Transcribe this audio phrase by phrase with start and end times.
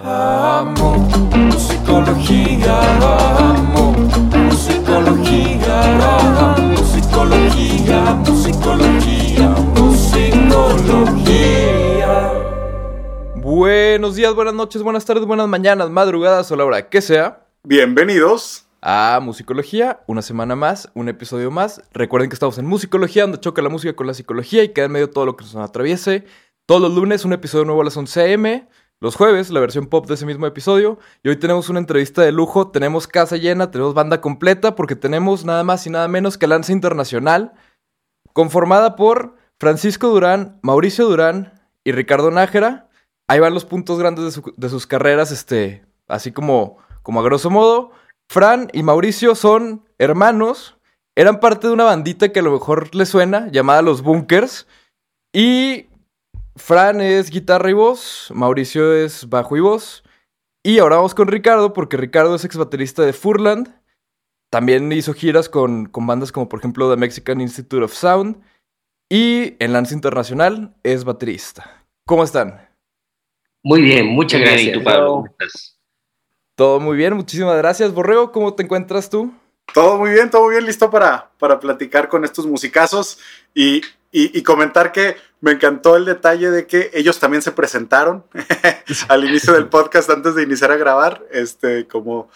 [0.00, 0.96] Amo
[1.36, 2.80] musicología,
[3.50, 3.92] amo
[4.48, 5.82] musicología,
[6.54, 11.12] amo musicología, musicología, musicología.
[13.36, 17.46] Buenos días, buenas noches, buenas tardes, buenas mañanas, madrugadas o la hora que sea.
[17.62, 18.66] Bienvenidos.
[18.80, 21.82] A Musicología, una semana más, un episodio más.
[21.92, 24.92] Recuerden que estamos en Musicología, donde choca la música con la psicología y queda en
[24.92, 26.24] medio todo lo que nos atraviese.
[26.64, 28.66] Todos los lunes, un episodio nuevo a las 11 am.
[29.02, 30.96] Los jueves, la versión pop de ese mismo episodio.
[31.24, 32.70] Y hoy tenemos una entrevista de lujo.
[32.70, 36.70] Tenemos casa llena, tenemos banda completa, porque tenemos nada más y nada menos que Lanza
[36.70, 37.52] Internacional,
[38.32, 42.90] conformada por Francisco Durán, Mauricio Durán y Ricardo Nájera.
[43.26, 47.24] Ahí van los puntos grandes de, su- de sus carreras, este, así como, como a
[47.24, 47.90] grosso modo.
[48.30, 50.78] Fran y Mauricio son hermanos.
[51.16, 54.68] Eran parte de una bandita que a lo mejor les suena, llamada Los Bunkers.
[55.32, 55.86] Y
[56.56, 60.04] Fran es guitarra y voz, Mauricio es bajo y voz.
[60.62, 63.74] Y ahora vamos con Ricardo, porque Ricardo es ex baterista de Furland.
[64.50, 68.40] También hizo giras con, con bandas como por ejemplo The Mexican Institute of Sound.
[69.10, 71.84] Y en Lance Internacional es baterista.
[72.06, 72.68] ¿Cómo están?
[73.62, 74.68] Muy bien, muchas gracias.
[74.68, 75.06] ¿Y tú, Pablo?
[75.06, 75.78] ¿Cómo estás?
[76.54, 77.92] Todo muy bien, muchísimas gracias.
[77.92, 79.32] Borrego, ¿cómo te encuentras tú?
[79.72, 83.18] Todo muy bien, todo muy bien, listo para, para platicar con estos musicazos
[83.54, 83.76] y,
[84.10, 88.24] y- y comentar que me encantó el detalle de que ellos también se presentaron
[89.08, 92.30] al inicio del podcast antes de iniciar a grabar, este, como,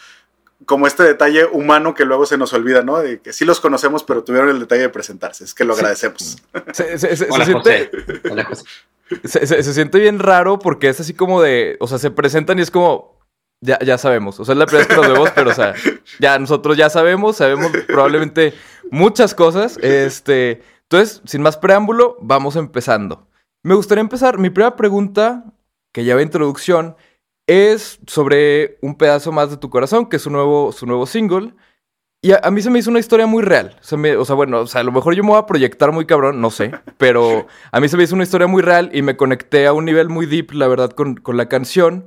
[0.66, 2.98] como este detalle humano que luego se nos olvida, ¿no?
[2.98, 6.42] De que sí los conocemos, pero tuvieron el detalle de presentarse, es que lo agradecemos.
[6.72, 7.90] Se, se- se- se Hola, siente.
[8.30, 8.64] Hola, José.
[9.24, 11.76] se siente bien raro porque es así como de.
[11.80, 13.16] O sea, se presentan y es como.
[13.62, 14.38] Ya, ya sabemos.
[14.40, 15.74] O sea, es la primera vez que nos vemos, pero o sea,
[16.18, 18.52] ya nosotros ya sabemos, sabemos probablemente
[18.90, 19.78] muchas cosas.
[19.80, 20.62] Este.
[20.90, 23.26] Entonces, sin más preámbulo, vamos empezando.
[23.62, 24.38] Me gustaría empezar.
[24.38, 25.44] Mi primera pregunta,
[25.92, 26.96] que lleva introducción,
[27.48, 31.54] es sobre un pedazo más de tu corazón, que es su nuevo, su nuevo single.
[32.22, 33.76] Y a, a mí se me hizo una historia muy real.
[33.80, 35.90] Se me- o sea, bueno, o sea, a lo mejor yo me voy a proyectar
[35.92, 36.72] muy cabrón, no sé.
[36.98, 39.84] Pero a mí se me hizo una historia muy real y me conecté a un
[39.84, 42.06] nivel muy deep, la verdad, con, con la canción.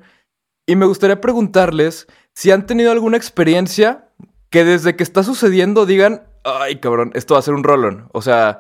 [0.66, 4.10] Y me gustaría preguntarles si han tenido alguna experiencia
[4.50, 8.08] que desde que está sucediendo digan, ay, cabrón, esto va a ser un rolón.
[8.14, 8.60] O sea,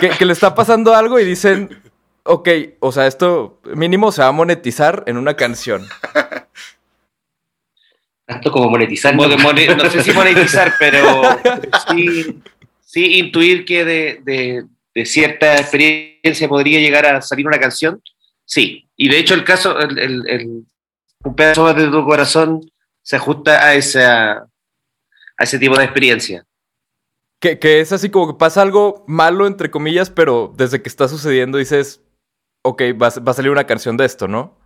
[0.00, 1.80] que, que le está pasando algo y dicen,
[2.24, 2.48] ok,
[2.80, 5.86] o sea, esto mínimo se va a monetizar en una canción.
[8.26, 9.14] Tanto como monetizar.
[9.14, 11.22] Mone- no sé si monetizar, pero
[11.90, 12.40] sí,
[12.80, 14.64] sí intuir que de, de-
[14.94, 18.02] de cierta experiencia podría llegar a salir una canción.
[18.44, 20.64] Sí, y de hecho el caso, el, el- el-
[21.22, 22.60] un pedazo más de tu corazón
[23.02, 24.48] se ajusta a, esa, a
[25.44, 26.44] ese tipo de experiencia.
[27.40, 31.08] Que, que es así como que pasa algo malo, entre comillas, pero desde que está
[31.08, 32.02] sucediendo dices,
[32.62, 34.58] ok, va, a- va a salir una canción de esto, ¿no?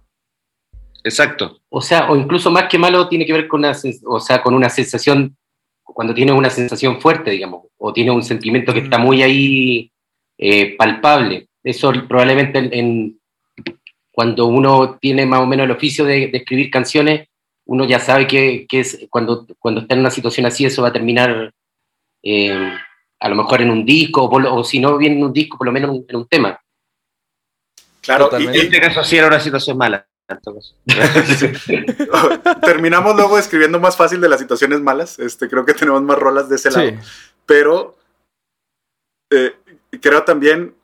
[1.05, 1.61] Exacto.
[1.69, 3.73] O sea, o incluso más que malo tiene que ver con una,
[4.07, 5.37] o sea, con una sensación,
[5.85, 9.93] cuando tienes una sensación fuerte, digamos, o tienes un sentimiento que está muy ahí
[10.39, 11.47] eh, palpable.
[11.63, 13.21] Eso probablemente en, en-
[14.11, 17.29] cuando uno tiene más o menos el oficio de, de escribir canciones,
[17.67, 20.89] uno ya sabe que, que es cuando, cuando está en una situación así, eso va
[20.89, 21.53] a terminar
[22.25, 22.73] eh,
[23.21, 25.73] a lo mejor en un disco, o, si no bien en un disco, por lo
[25.73, 26.59] menos en un tema.
[28.01, 28.47] Claro, y-.
[28.47, 30.07] En este caso sí era una situación mala.
[32.63, 36.49] terminamos luego escribiendo más fácil de las situaciones malas, este, creo que tenemos más rolas
[36.49, 36.89] de ese lado.
[36.89, 36.97] Sí.
[37.45, 37.95] pero
[39.31, 39.55] eh,
[40.01, 40.75] creo también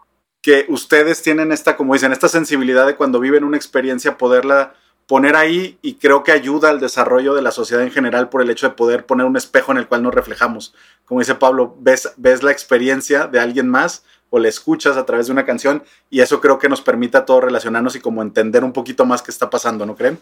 [0.43, 4.75] que ustedes tienen esta, como dicen, esta sensibilidad de cuando viven una experiencia poderla
[5.11, 8.49] poner ahí y creo que ayuda al desarrollo de la sociedad en general por el
[8.49, 10.73] hecho de poder poner un espejo en el cual nos reflejamos.
[11.05, 15.27] Como dice Pablo, ves, ves la experiencia de alguien más o la escuchas a través
[15.27, 18.63] de una canción y eso creo que nos permite a todos relacionarnos y como entender
[18.63, 20.17] un poquito más qué está pasando, ¿no creen?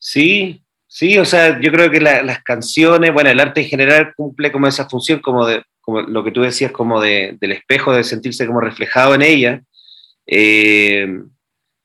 [0.00, 4.12] Sí, sí, o sea, yo creo que la- las canciones, bueno, el arte en general
[4.16, 7.92] cumple como esa función, como de, como lo que tú decías, como de, del espejo,
[7.92, 9.62] de sentirse como reflejado en ella.
[10.26, 11.06] Eh,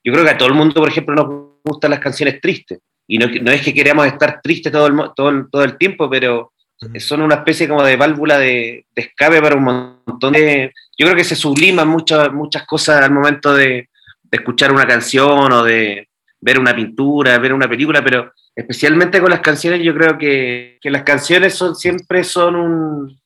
[0.03, 2.79] yo creo que a todo el mundo, por ejemplo, nos gustan las canciones tristes.
[3.07, 6.09] Y no, no es que queramos estar tristes todo el, todo, el- todo el tiempo,
[6.09, 6.51] pero
[6.99, 10.71] son una especie como de válvula de, de escape para un montón de...
[10.97, 13.89] Yo creo que se subliman muchas, muchas cosas al momento de,
[14.23, 16.07] de escuchar una canción o de
[16.39, 20.89] ver una pintura, ver una película, pero especialmente con las canciones, yo creo que, que
[20.89, 23.19] las canciones son siempre son un,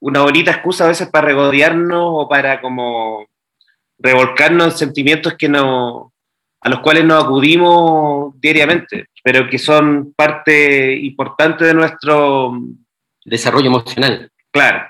[0.00, 3.26] una bonita excusa a veces para regodearnos o para como
[3.98, 6.12] revolcarnos en sentimientos que no,
[6.60, 12.52] a los cuales nos acudimos diariamente, pero que son parte importante de nuestro,
[13.24, 14.30] Desarrollo emocional.
[14.50, 14.88] claro,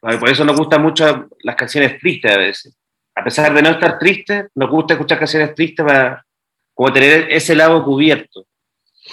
[0.00, 2.76] por eso nos gustan mucho las canciones tristes a veces.
[3.14, 6.24] A pesar de no estar tristes, nos gusta escuchar canciones tristes para
[6.74, 8.46] como tener ese lado cubierto.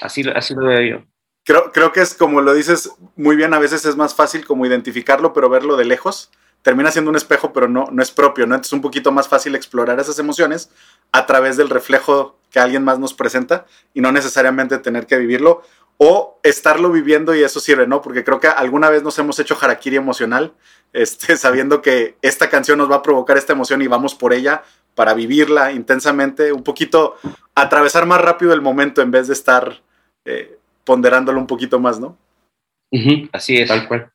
[0.02, 1.06] Así, así lo veo yo.
[1.44, 4.66] Creo, creo que es como lo dices muy bien, a veces es más fácil como
[4.66, 6.30] identificarlo, pero verlo de lejos.
[6.68, 8.54] Termina siendo un espejo, pero no, no es propio, ¿no?
[8.54, 10.70] Entonces es un poquito más fácil explorar esas emociones
[11.14, 15.62] a través del reflejo que alguien más nos presenta y no necesariamente tener que vivirlo
[15.96, 18.02] o estarlo viviendo y eso sirve, ¿no?
[18.02, 20.56] Porque creo que alguna vez nos hemos hecho harakiri emocional,
[20.92, 24.64] este, sabiendo que esta canción nos va a provocar esta emoción y vamos por ella
[24.94, 27.16] para vivirla intensamente, un poquito
[27.56, 29.82] atravesar más rápido el momento en vez de estar
[30.26, 32.18] eh, ponderándolo un poquito más, ¿no?
[33.32, 33.70] Así es.
[33.70, 34.12] Tal cual.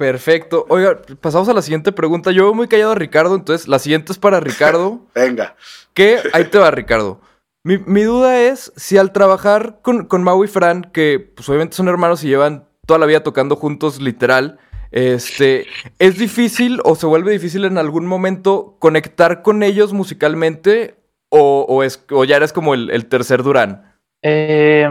[0.00, 0.64] Perfecto.
[0.70, 2.30] Oiga, pasamos a la siguiente pregunta.
[2.30, 5.02] Yo veo muy callado a Ricardo, entonces la siguiente es para Ricardo.
[5.14, 5.56] Venga.
[5.92, 7.20] que ahí te va, Ricardo.
[7.64, 11.76] Mi, mi duda es si al trabajar con, con Mau y Fran, que pues obviamente
[11.76, 14.58] son hermanos y llevan toda la vida tocando juntos, literal,
[14.90, 15.66] este,
[15.98, 20.94] ¿es difícil o se vuelve difícil en algún momento conectar con ellos musicalmente
[21.28, 23.98] o, o es, o ya eres como el, el tercer Durán?
[24.22, 24.88] Eh,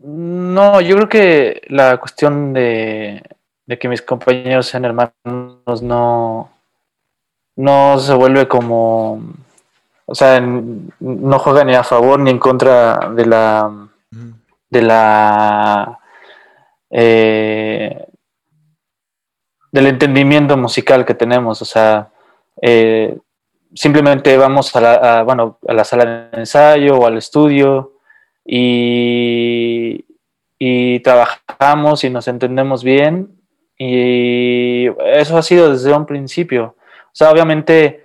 [0.00, 3.22] no, yo creo que la cuestión de,
[3.70, 6.50] de que mis compañeros sean hermanos no,
[7.54, 9.22] no se vuelve como,
[10.06, 13.88] o sea, no juega ni a favor ni en contra de la,
[14.70, 16.00] de la,
[16.90, 18.08] eh,
[19.70, 22.08] del entendimiento musical que tenemos, o sea,
[22.60, 23.16] eh,
[23.72, 27.92] simplemente vamos a la, a, bueno, a la sala de ensayo o al estudio
[28.44, 30.04] y,
[30.58, 33.39] y trabajamos y nos entendemos bien
[33.82, 36.76] y eso ha sido desde un principio.
[37.06, 38.04] O sea, obviamente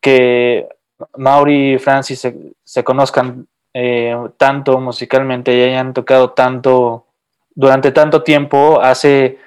[0.00, 0.68] que
[1.16, 7.06] Mauri y Francis se, se conozcan eh, tanto musicalmente y hayan tocado tanto
[7.56, 9.38] durante tanto tiempo hace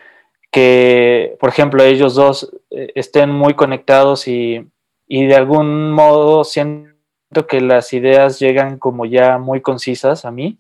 [0.52, 4.68] que, por ejemplo, ellos dos eh, estén muy conectados y,
[5.08, 10.60] y de algún modo siento que las ideas llegan como ya muy concisas a mí,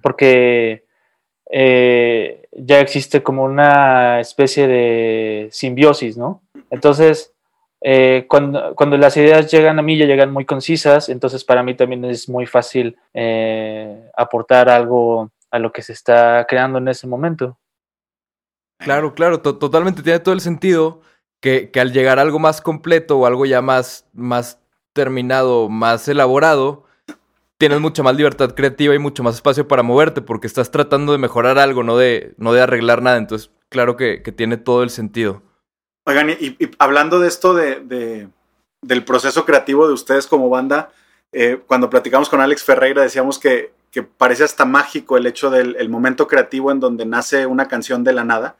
[0.00, 0.87] porque
[1.50, 6.42] eh, ya existe como una especie de simbiosis, ¿no?
[6.70, 7.34] Entonces,
[7.80, 11.74] eh, cuando, cuando las ideas llegan a mí ya llegan muy concisas, entonces para mí
[11.74, 17.06] también es muy fácil eh, aportar algo a lo que se está creando en ese
[17.06, 17.56] momento.
[18.78, 21.00] Claro, claro, to- totalmente tiene todo el sentido
[21.40, 24.60] que, que al llegar a algo más completo o algo ya más, más
[24.92, 26.84] terminado, más elaborado,
[27.58, 31.18] tienes mucha más libertad creativa y mucho más espacio para moverte porque estás tratando de
[31.18, 33.16] mejorar algo, no de, no de arreglar nada.
[33.18, 35.42] Entonces, claro que, que tiene todo el sentido.
[36.06, 38.28] Oigan, y, hablando de esto de, de-
[38.80, 40.90] del proceso creativo de ustedes como banda,
[41.32, 45.76] eh, cuando platicamos con Alex Ferreira decíamos que, que parece hasta mágico el hecho del
[45.78, 48.56] el momento creativo en donde nace una canción de la nada.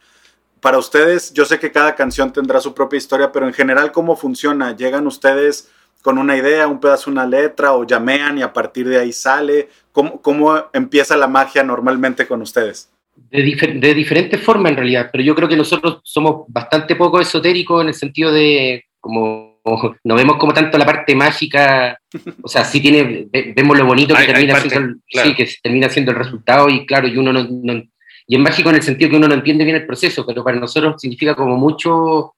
[0.60, 4.16] Para ustedes, yo sé que cada canción tendrá su propia historia, pero en general, ¿cómo
[4.16, 4.74] funciona?
[4.76, 5.70] ¿Llegan ustedes
[6.02, 9.68] con una idea, un pedazo, una letra, o llamean y a partir de ahí sale?
[9.92, 12.90] ¿Cómo, cómo empieza la magia normalmente con ustedes?
[13.30, 17.20] De, difer- de diferentes formas en realidad, pero yo creo que nosotros somos bastante poco
[17.20, 19.58] esotéricos en el sentido de como
[20.04, 21.98] no vemos como tanto la parte mágica,
[22.42, 25.00] o sea, sí tiene, ve- vemos lo bonito que Hay- hay termina parte, siendo el,
[25.10, 25.28] claro.
[25.28, 27.82] sí, que termina siendo el resultado y claro, y uno no, no-
[28.26, 30.58] y es mágico en el sentido que uno no entiende bien el proceso, pero para
[30.60, 32.34] nosotros significa como mucho,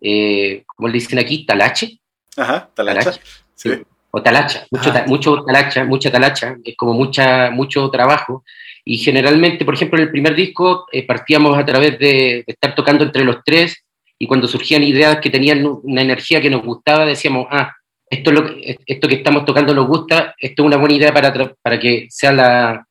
[0.00, 1.98] eh, como le dicen aquí, talache,
[2.38, 3.00] Ajá, talacha.
[3.12, 3.20] Talacha.
[3.54, 3.70] Sí.
[4.10, 8.42] o talacha, mucho, ta- mucho talacha, mucha talacha, es como mucha, mucho trabajo.
[8.84, 12.74] Y generalmente, por ejemplo, en el primer disco eh, partíamos a través de, de estar
[12.74, 13.84] tocando entre los tres
[14.18, 17.72] y cuando surgían ideas que tenían una energía que nos gustaba, decíamos, ah,
[18.08, 21.12] esto, es lo que, esto que estamos tocando nos gusta, esto es una buena idea
[21.12, 22.86] para, para que sea la,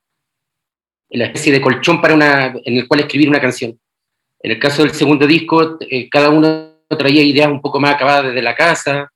[1.09, 3.77] la especie de colchón para una, en el cual escribir una canción.
[4.43, 8.25] En el caso del segundo disco, eh, cada uno traía ideas un poco más acabadas
[8.27, 9.09] desde la casa,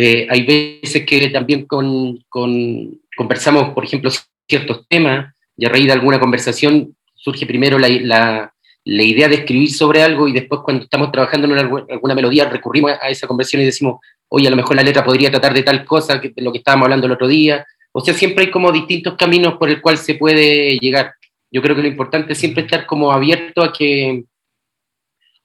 [0.00, 4.10] eh, hay veces que también con, con- conversamos, por ejemplo,
[4.48, 9.34] ciertos temas y a raíz de alguna conversación surge primero la, la- la idea de
[9.40, 13.26] escribir sobre algo y después cuando estamos trabajando en algu- alguna melodía recurrimos a esa
[13.26, 16.28] conversación y decimos, oye, a lo mejor la letra podría tratar de tal cosa, que,
[16.34, 17.66] de lo que estábamos hablando el otro día.
[17.92, 21.12] O sea, siempre hay como distintos caminos por el cual se puede llegar.
[21.50, 24.24] Yo creo que lo importante es siempre estar como abierto a que,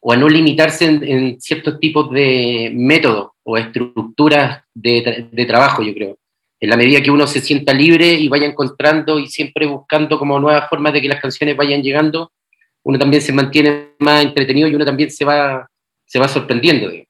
[0.06, 5.46] o a no limitarse en, en ciertos tipos de métodos o estructuras de, tra- de
[5.46, 6.18] trabajo, yo creo.
[6.60, 10.40] En la medida que uno se sienta libre y vaya encontrando y siempre buscando como
[10.40, 12.32] nuevas formas de que las canciones vayan llegando,
[12.84, 15.70] uno también se mantiene más entretenido y uno también se va,
[16.06, 16.90] se va sorprendiendo.
[16.90, 17.10] digamos.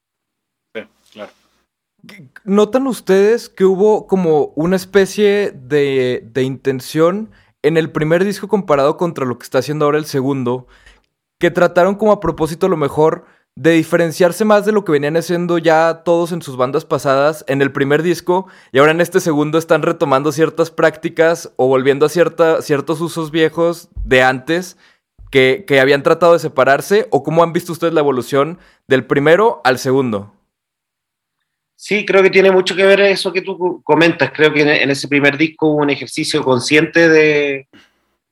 [0.74, 0.82] Sí,
[1.12, 1.32] claro.
[2.44, 7.30] ¿Notan ustedes que hubo como una especie de, de intención
[7.62, 10.68] en el primer disco comparado contra lo que está haciendo ahora el segundo?
[11.44, 15.58] Que trataron como a propósito lo mejor de diferenciarse más de lo que venían haciendo
[15.58, 19.58] ya todos en sus bandas pasadas en el primer disco y ahora en este segundo
[19.58, 24.78] están retomando ciertas prácticas o volviendo a cierta, ciertos usos viejos de antes
[25.30, 28.58] que, que habían tratado de separarse o cómo han visto ustedes la evolución
[28.88, 30.32] del primero al segundo?
[31.76, 34.32] Sí, creo que tiene mucho que ver eso que tú comentas.
[34.34, 37.68] Creo que en ese primer disco hubo un ejercicio consciente de,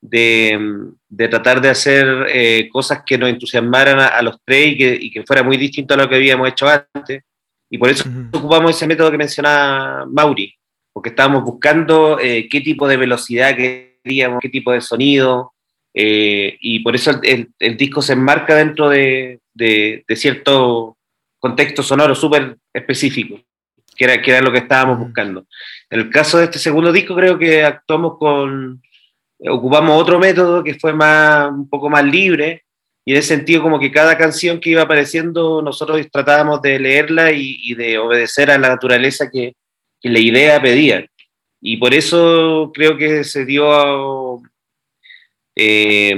[0.02, 5.10] de, tratar de hacer eh, cosas que nos entusiasmaran a, los tres y que, y
[5.10, 7.22] que, fuera muy distinto a lo que habíamos hecho antes.
[7.70, 10.54] Y por eso ocupamos ese método que mencionaba Mauri,
[10.92, 15.54] porque estábamos buscando eh, qué tipo de velocidad queríamos, qué tipo de sonido,
[15.94, 20.96] eh, y por eso el, el, disco se enmarca dentro de, de, de cierto
[21.38, 23.40] contexto sonoro súper específico,
[23.96, 25.46] que era, que era lo que estábamos buscando.
[25.90, 28.82] En el caso de este segundo disco creo que actuamos con,
[29.48, 32.64] ocupamos otro método que fue más, un poco más libre,
[33.04, 37.32] y en ese sentido como que cada canción que iba apareciendo nosotros tratábamos de leerla
[37.32, 39.54] y, de obedecer a la naturaleza que,
[40.00, 41.04] que, la idea pedía.
[41.60, 44.40] Y por eso creo que se dio,
[45.56, 46.14] eh,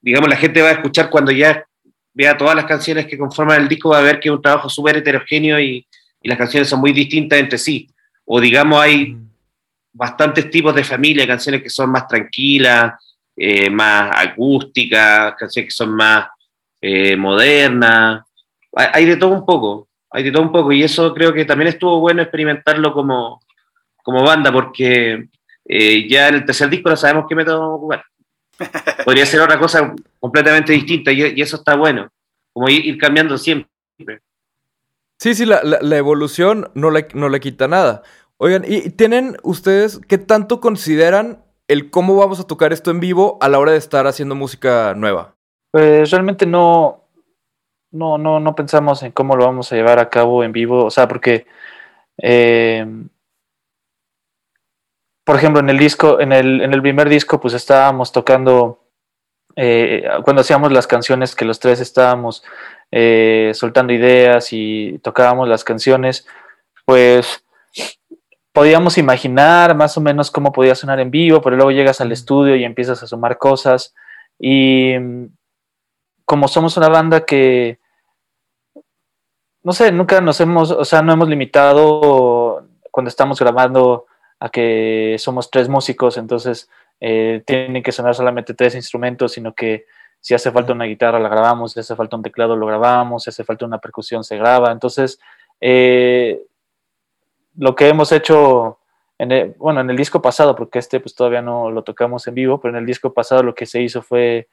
[0.00, 1.66] digamos, la gente va a escuchar cuando ya
[2.12, 4.68] vea todas las canciones que conforman el disco, va a ver que es un trabajo
[4.68, 5.84] súper heterogéneo y,
[6.22, 7.88] y, las canciones son muy distintas entre sí.
[8.24, 9.33] O digamos, hay mm.
[9.94, 12.94] Bastantes tipos de familia, canciones que son más tranquilas,
[13.36, 16.26] eh, más acústicas, canciones que son más
[16.80, 18.24] eh, modernas.
[18.74, 20.72] Hay, de todo un poco, hay de todo un poco.
[20.72, 23.40] Y eso creo que también estuvo bueno experimentarlo como,
[24.02, 25.28] como banda, porque
[25.64, 28.04] eh, ya en el tercer disco no sabemos qué método vamos a ocupar.
[29.04, 32.10] Podría ser otra cosa completamente distinta y, eso está bueno,
[32.52, 33.68] como ir, cambiando siempre.
[35.18, 38.02] Sí, sí, la, evolución no le, no le quita nada.
[38.44, 43.38] Oigan, ¿y tienen ustedes qué tanto consideran el cómo vamos a tocar esto en vivo
[43.40, 45.34] a la hora de estar haciendo música nueva?
[45.70, 47.08] Pues realmente no,
[47.90, 50.90] no, no, no pensamos en cómo lo vamos a llevar a cabo en vivo, o
[50.90, 51.46] sea, porque
[52.22, 52.86] eh,
[55.24, 58.84] por ejemplo, en el disco, en el, en el primer disco, pues estábamos tocando,
[59.56, 62.44] eh, cuando hacíamos las canciones que los tres estábamos
[62.90, 66.26] eh, soltando ideas y tocábamos las canciones,
[66.84, 67.43] pues
[68.54, 72.54] podíamos imaginar más o menos cómo podía sonar en vivo, pero luego llegas al estudio
[72.54, 73.94] y empiezas a sumar cosas.
[74.38, 74.94] Y
[76.24, 77.80] como somos una banda que,
[79.64, 84.06] no sé, nunca nos hemos, o sea, no hemos limitado cuando estamos grabando
[84.38, 86.70] a que somos tres músicos, entonces
[87.00, 89.86] eh, tienen que sonar solamente tres instrumentos, sino que
[90.20, 93.30] si hace falta una guitarra la grabamos, si hace falta un teclado lo grabamos, si
[93.30, 94.70] hace falta una percusión se graba.
[94.70, 95.18] Entonces,
[95.60, 96.40] eh,
[97.56, 98.78] lo que hemos hecho,
[99.18, 102.60] en bueno, en el disco pasado, porque este pues todavía no lo tocamos en vivo,
[102.60, 104.48] pero en el disco pasado lo que se hizo fue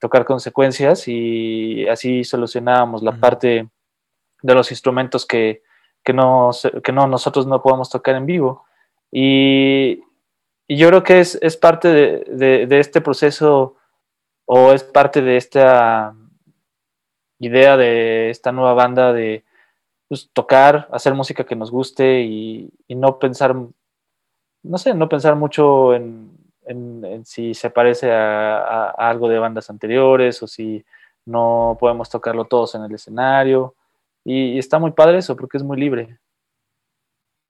[0.00, 3.68] tocar consecuencias y así solucionábamos la parte
[4.42, 5.62] de los instrumentos que,
[6.04, 6.50] que, no,
[6.82, 8.64] que no, nosotros no podemos tocar en vivo.
[9.10, 10.02] Y,
[10.68, 13.76] yo creo que es, es parte de, de, este proceso
[14.46, 16.12] o es parte de esta
[17.38, 19.44] idea de esta nueva banda de
[20.08, 23.54] pues, tocar, hacer música que nos guste y, y, no pensar,
[24.62, 26.30] no sé, no pensar mucho en,
[26.66, 30.84] en, si se parece a, algo de bandas anteriores o si
[31.24, 33.74] no podemos tocarlo todos en el escenario.
[34.24, 36.18] y está muy padre eso porque es muy libre.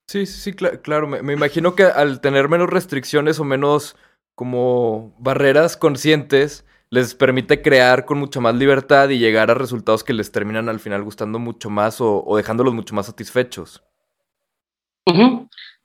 [0.08, 1.08] Sí, sí, sí, claro.
[1.08, 3.96] Me, imagino que al tener menos restricciones o menos
[4.36, 10.12] como barreras conscientes, les permite crear con mucha más libertad y llegar a resultados que
[10.12, 13.82] les terminan al final gustando mucho más o, dejándolos mucho más satisfechos.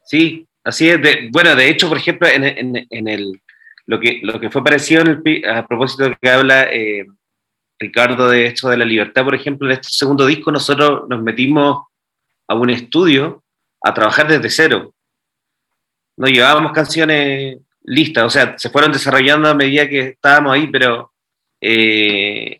[0.05, 0.99] Sí, así es.
[1.31, 3.41] bueno, de hecho, por ejemplo, en, el,
[3.85, 5.03] lo, que, lo que fue parecido
[5.51, 7.05] a propósito de que habla eh,
[7.79, 11.87] Ricardo de esto de la libertad, por ejemplo, en este segundo disco nosotros nos metimos
[12.47, 13.43] a un estudio
[13.83, 14.93] a trabajar desde cero.
[16.17, 21.11] No llevábamos canciones listas, o sea, se fueron desarrollando a medida que estábamos ahí, pero
[21.59, 22.59] eh,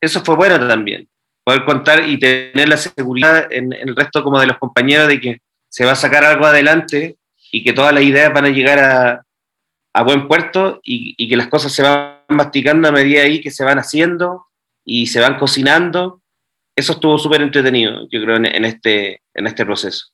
[0.00, 1.08] eso fue bueno también.
[1.44, 5.38] Poder contar y tener la seguridad en, el resto como de los compañeros de que
[5.68, 7.16] se va a sacar algo adelante
[7.52, 9.24] y que todas las ideas van a llegar a,
[10.04, 13.78] buen puerto y, que las cosas se van masticando a medida ahí que se van
[13.78, 14.46] haciendo
[14.84, 16.22] y se van cocinando.
[16.76, 20.06] Eso estuvo súper entretenido, yo creo, en, este, en este proceso.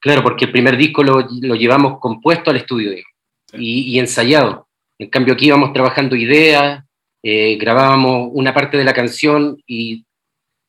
[0.00, 2.90] Claro, porque el primer disco lo, llevamos compuesto al estudio
[3.52, 4.68] y, ensayado.
[4.98, 6.84] En cambio aquí íbamos trabajando ideas,
[7.22, 10.04] eh, grabábamos una parte de la canción y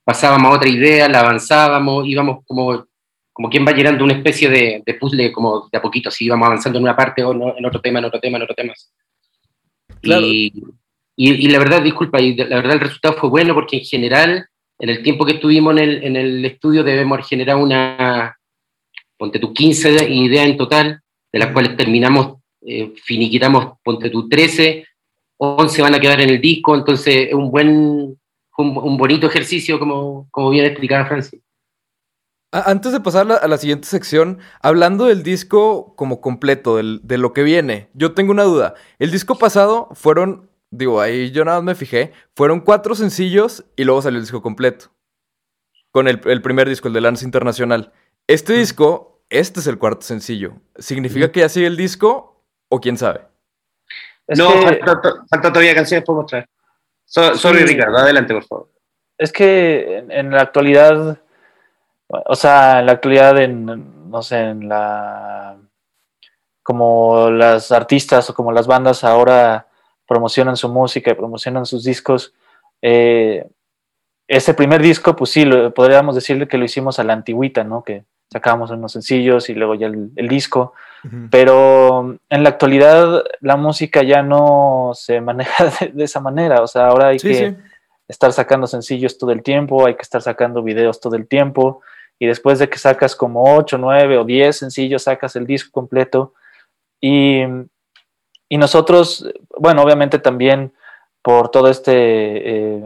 [0.03, 2.85] pasábamos a otra idea, la avanzábamos, íbamos como,
[3.31, 6.45] como quien va llenando una especie de, de puzzle como de a poquito, así íbamos
[6.45, 8.73] avanzando en una parte o en otro tema, en otro tema, en otro tema.
[10.01, 10.53] Y,
[11.15, 14.47] y, la verdad, disculpa, y la verdad el resultado fue bueno porque en general
[14.79, 18.37] en el tiempo que estuvimos en el, en el estudio debemos generado una,
[19.17, 24.85] ponte tú, 15 ideas en total, de las cuales terminamos, eh, finiquitamos, ponte tú, 13,
[25.37, 27.69] 11 van a quedar en el disco, entonces es un buen,
[28.57, 31.41] un, un bonito ejercicio, como, como bien explicaba Francis.
[32.51, 36.99] Antes de pasar a la, a la siguiente sección, hablando del disco como completo, del-
[37.03, 38.75] de lo que viene, yo tengo una duda.
[38.99, 43.85] El disco pasado fueron, digo, ahí yo nada más me fijé, fueron cuatro sencillos y
[43.85, 44.91] luego salió el disco completo.
[45.91, 47.91] Con el, el primer disco, el de Lance Internacional.
[48.27, 50.53] Este disco, este es el cuarto sencillo.
[50.77, 52.32] ¿Significa que ya sigue el disco
[52.75, 53.21] o quién sabe?
[54.27, 56.47] Es no, que- falta, falta todavía canciones por mostrar.
[57.05, 57.65] So- sorry, Sí.
[57.73, 58.69] Ricardo, adelante, por favor.
[59.17, 61.17] Es que en, en la actualidad,
[62.07, 65.57] o sea, en la actualidad, en, no sé, en la.
[66.63, 69.67] como las artistas o como las bandas ahora
[70.07, 72.33] promocionan su música y promocionan sus discos,
[72.81, 73.45] eh,
[74.27, 77.83] ese primer disco, pues sí, lo- podríamos decirle que lo hicimos a la antigüita, ¿no?
[77.83, 80.73] Que sacábamos unos sencillos y luego ya el, el disco.
[81.29, 86.61] Pero en la actualidad la música ya no se maneja de, de esa manera.
[86.61, 87.55] O sea, ahora hay Sí, que sí.
[88.07, 91.81] estar sacando sencillos todo el tiempo, hay que estar sacando videos todo el tiempo.
[92.19, 96.33] Y después de que sacas como 8, 9 o 10 sencillos, sacas el disco completo.
[97.01, 97.41] Y,
[98.47, 100.71] y nosotros, bueno, obviamente también
[101.21, 102.83] por todo este eh,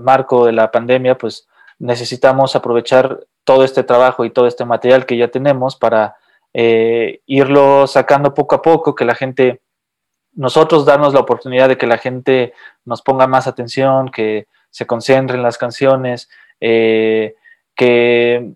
[0.00, 1.46] marco de la pandemia, pues
[1.78, 6.16] necesitamos aprovechar todo este trabajo y todo este material que ya tenemos para
[6.52, 9.60] eh, irlo sacando poco a poco, que la gente,
[10.32, 12.52] nosotros darnos la oportunidad de que la gente
[12.84, 16.28] nos ponga más atención, que se concentre en las canciones,
[16.60, 17.34] eh,
[17.74, 18.52] que,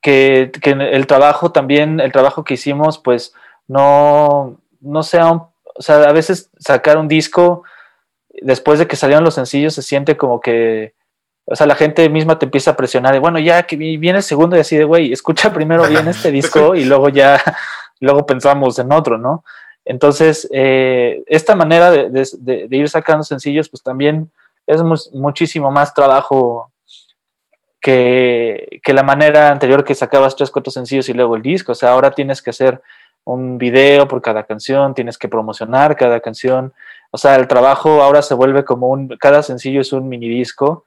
[0.00, 3.34] que, el trabajo también, el trabajo que hicimos, pues
[3.66, 5.38] no, no sea un,
[5.78, 7.64] o sea, a veces sacar un disco
[8.42, 10.94] después de que salieron los sencillos se siente como que
[11.46, 14.18] o sea, la gente misma te empieza a presionar de, bueno, ya que vi- viene
[14.18, 17.40] el segundo y así de, güey, escucha primero bien este disco y luego ya,
[18.00, 19.44] luego pensamos en otro, ¿no?
[19.84, 24.30] Entonces, eh, esta manera de, de- de- de ir sacando sencillos, pues también
[24.66, 24.82] es
[25.12, 26.72] muchísimo más trabajo
[27.80, 31.72] que, que la manera anterior que sacabas tres, cuatro sencillos y luego el disco.
[31.72, 32.80] O sea, ahora tienes que hacer
[33.24, 36.72] un video por cada canción, tienes que promocionar cada canción.
[37.10, 40.84] O sea, el trabajo ahora se vuelve como un, cada sencillo es un mini disco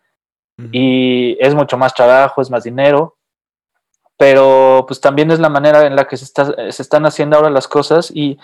[0.72, 3.18] y es mucho más trabajo, es más dinero,
[4.18, 7.50] pero pues también es la manera en la que se, está- se están haciendo ahora
[7.50, 8.38] las cosas y,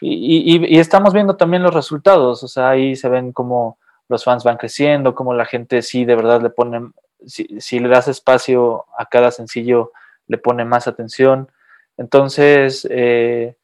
[0.00, 4.56] y, estamos viendo también los resultados, o sea, ahí se ven como los fans van
[4.56, 6.90] creciendo, como la gente sí de verdad le pone,
[7.26, 9.92] si, si le das espacio a cada sencillo,
[10.28, 11.50] le pone más atención.
[11.96, 13.56] Entonces, eh,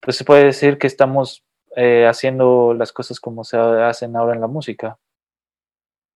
[0.00, 1.42] pues se puede decir que estamos
[1.76, 4.98] eh, haciendo las cosas como se hacen ahora en la música.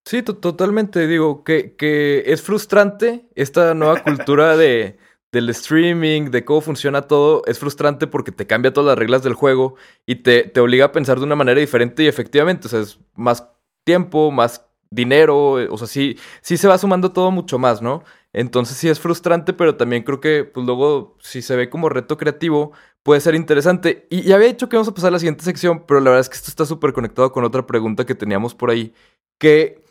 [0.04, 1.06] Sí, to- totalmente.
[1.06, 4.98] Digo que, que es frustrante esta nueva cultura de,
[5.32, 7.42] del streaming, de cómo funciona todo.
[7.46, 10.92] Es frustrante porque te cambia todas las reglas del juego y te, te obliga a
[10.92, 13.48] pensar de una manera diferente y efectivamente, o sea, es más
[13.84, 18.04] tiempo, más dinero, eh, o sea, sí, sí se va sumando todo mucho más, ¿no?
[18.32, 22.16] Entonces sí es frustrante, pero también creo que pues luego si se ve como reto
[22.16, 24.06] creativo puede ser interesante.
[24.10, 26.20] Y ya había dicho que vamos a pasar a la siguiente sección, pero la verdad
[26.20, 28.92] es que esto está súper conectado con otra pregunta que teníamos por ahí,
[29.38, 29.83] que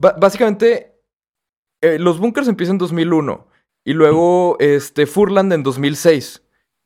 [0.00, 0.98] básicamente,
[1.82, 3.46] eh, los bunkers empiezan en 2001
[3.84, 6.42] y luego este, Furland en 2006.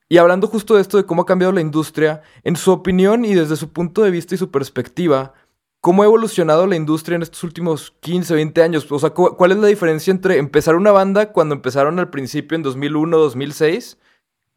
[0.08, 3.34] Y hablando justo de esto, de cómo ha cambiado la industria, en su opinión y
[3.34, 5.32] desde su punto de vista y su perspectiva,
[5.80, 8.90] ¿cómo ha evolucionado la industria en estos últimos 15, 20 años?
[8.92, 12.54] O sea, cu- ¿cuál es la diferencia entre empezar una banda cuando empezaron al principio
[12.54, 13.98] en 2001, 2006,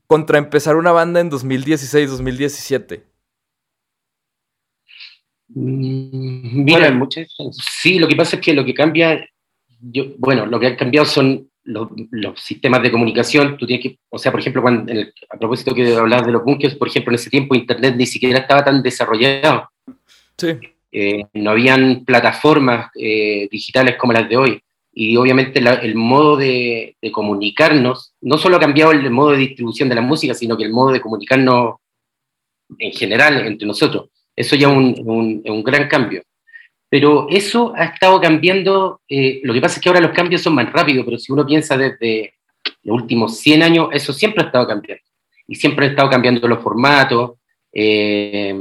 [0.06, 3.07] contra empezar una banda en 2016, 2017?
[5.49, 7.63] Mm, Bueno, Mira, hay mucha diferencia.
[7.81, 9.25] Sí, lo que pasa es que lo que cambia,
[9.81, 13.57] yo, bueno, lo que ha cambiado son los, los sistemas de comunicación.
[13.57, 16.43] Tú tienes que, o sea, por ejemplo, cuando, el- a propósito que hablabas de los
[16.43, 19.69] bunkers, por ejemplo, en ese tiempo Internet ni siquiera estaba tan desarrollado.
[20.38, 20.47] Sí.
[20.91, 24.62] Eh, no habían plataformas eh, digitales como las de hoy.
[24.93, 29.38] Y obviamente la- el modo de, de comunicarnos, no solo ha cambiado el modo de
[29.38, 31.75] distribución de la música, sino que el modo de comunicarnos
[32.79, 34.10] en general entre nosotros.
[34.38, 36.21] Eso ya es un, un- gran cambio.
[36.89, 40.56] Pero eso ha estado cambiando, eh, lo que pasa es que ahora los cambios son
[40.56, 42.36] más rápidos, pero si uno piensa desde
[42.84, 45.04] los últimos 100 años, eso siempre ha estado cambiando.
[45.47, 47.32] Y siempre ha estado cambiando los formatos,
[47.73, 48.56] eh,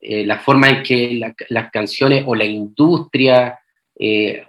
[0.00, 3.58] eh, la forma en que la- las canciones o la industria,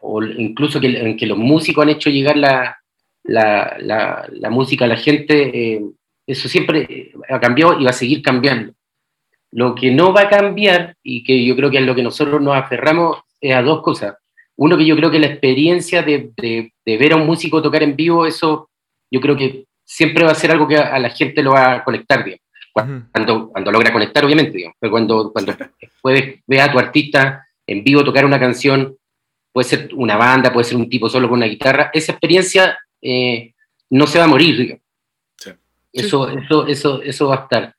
[0.02, 2.76] o incluso que, en que los músicos han hecho llegar la,
[3.24, 5.80] la, la- música a la gente,
[6.26, 8.74] eso siempre ha cambiado y va a seguir cambiando.
[9.56, 12.42] Lo que no va a cambiar, y que yo creo que es lo que nosotros
[12.42, 14.16] nos aferramos, es a dos cosas.
[14.56, 17.82] uno que yo creo que la experiencia de, de- de ver a un músico tocar
[17.84, 18.70] en vivo, eso
[19.12, 21.74] yo creo que siempre va a ser algo que a, a la gente lo va
[21.74, 22.42] a conectar, digamos.
[23.12, 24.78] Cuando, cuando logra conectar, obviamente, digamos.
[24.80, 25.56] Pero cuando, cuando
[26.02, 28.96] puedes ver a tu artista en vivo tocar una canción,
[29.52, 33.54] puede ser una banda, puede ser un tipo solo con una guitarra, esa experiencia eh,
[33.90, 34.84] no se va a morir, digamos.
[35.38, 35.52] Sí.
[35.94, 37.76] Eso, eso, eso, eso va a estar.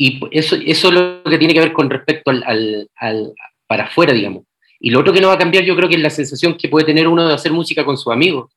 [0.00, 3.34] Y eso, eso es lo que tiene que ver con respecto al, al-
[3.66, 4.44] para afuera, digamos.
[4.80, 6.68] Y lo otro que no va a cambiar, yo creo que es la sensación que
[6.68, 8.52] puede tener uno de hacer música con sus amigos.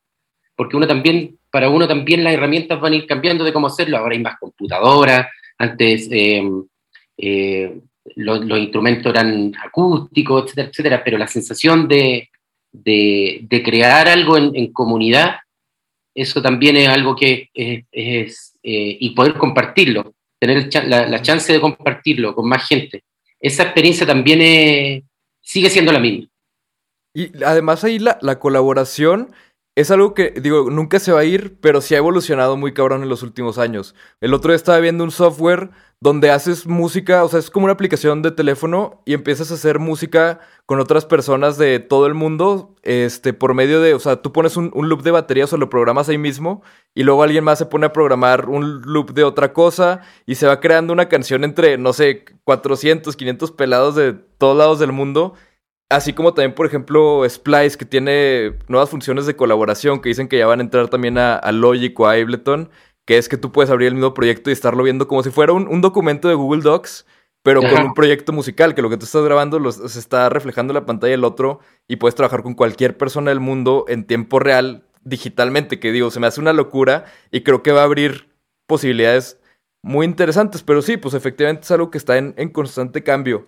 [0.56, 3.98] Porque uno también, para uno también las herramientas van a ir cambiando de cómo hacerlo.
[3.98, 5.28] Ahora hay más computadoras,
[5.58, 6.48] antes eh,
[7.18, 7.80] eh,
[8.16, 11.04] los, instrumentos eran acústicos, etcétera, etcétera.
[11.04, 12.30] Pero la sensación de,
[12.72, 15.38] de, crear algo en, comunidad,
[16.14, 21.62] eso también es algo que es, es, eh, y poder compartirlo, tener la, chance de
[21.62, 23.04] compartirlo con más gente.
[23.40, 25.08] Esa experiencia también
[25.40, 26.28] sigue siendo la misma.
[27.14, 29.34] Y además ahí la, la colaboración
[29.76, 33.04] es algo que, digo, nunca se va a ir, pero sí ha evolucionado muy cabrón
[33.04, 33.96] en los últimos años.
[34.20, 35.70] El otro día estaba viendo un software
[36.02, 39.78] donde haces música, o sea, es como una aplicación de teléfono y empiezas a hacer
[39.78, 44.34] música con otras personas de todo el mundo, este, por medio de, o sea, tú
[44.34, 46.64] pones un, loop de baterías o lo programas ahí mismo
[46.96, 50.48] y luego alguien más se pone a programar un loop de otra cosa y se
[50.48, 55.36] va creando una canción entre, no sé, 400, 500 pelados de todos lados del mundo.
[55.90, 60.38] Así como también, por ejemplo, Splice, que tiene nuevas funciones de colaboración, que dicen que
[60.38, 62.70] ya van a entrar también a, a Logic o a Ableton,
[63.12, 65.52] que es que tú puedes abrir el mismo proyecto y estarlo viendo como si fuera
[65.52, 67.06] un, un documento de Google Docs,
[67.44, 70.72] pero con un proyecto musical, que lo que tú estás grabando los- se está reflejando
[70.72, 74.40] en la pantalla del otro y puedes trabajar con cualquier persona del mundo en tiempo
[74.40, 78.30] real, digitalmente, que digo, se me hace una locura y creo que va a abrir
[78.66, 79.42] posibilidades
[79.84, 83.46] muy interesantes, pero sí, pues efectivamente es algo que está en, en constante cambio.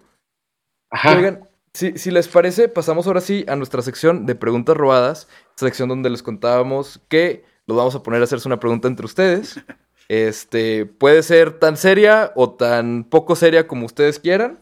[0.91, 1.15] Ajá.
[1.15, 5.87] Oigan, si, si les parece, pasamos ahora sí a nuestra sección de preguntas robadas, sección
[5.87, 9.63] donde les contábamos que los vamos a poner a hacerse una pregunta entre ustedes.
[10.09, 14.59] Este, puede ser tan seria o tan poco seria como ustedes quieran.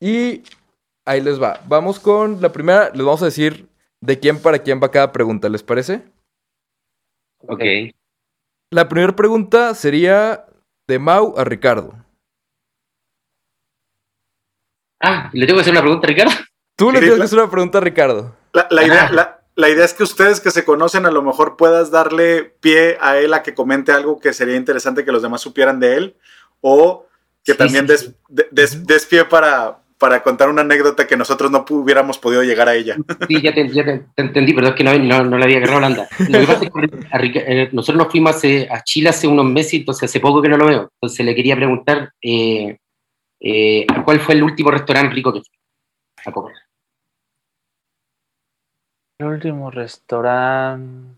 [0.00, 0.42] Y
[1.04, 1.60] ahí les va.
[1.66, 3.68] Vamos con la primera, les vamos a decir
[4.00, 6.02] de quién para quién va cada pregunta, ¿les parece?
[7.46, 7.62] Ok.
[8.70, 10.46] La primera pregunta sería
[10.88, 11.94] de Mau a Ricardo.
[15.00, 16.32] Ah, ¿le tengo que hacer una pregunta, Ricardo?
[16.76, 18.36] Tú le Sí, tienes que hacer una pregunta a Ricardo.
[18.52, 21.56] La, la idea, la, la idea es que ustedes que se conocen a lo mejor
[21.56, 25.40] puedas darle pie a él a que comente algo que sería interesante que los demás
[25.40, 26.16] supieran de él
[26.60, 27.06] o
[27.44, 28.12] que Sí, también des,
[28.50, 32.74] des- des pie para, para contar una anécdota que nosotros no hubiéramos podido llegar a
[32.74, 32.96] ella.
[33.28, 35.58] Sí, ya te, ya te- te entendí, pero es que no, no, no le había
[35.58, 36.08] agarrado la onda.
[36.28, 39.74] Lo que pasa es que eh, nosotros nos fuimos hace- a Chile hace unos meses,
[39.74, 40.90] entonces hace poco que no lo veo.
[41.00, 42.76] Entonces le quería preguntar eh,
[43.40, 46.54] eh, ¿cuál fue el último restaurante rico que fue a comer?
[49.18, 51.16] El último restaurante.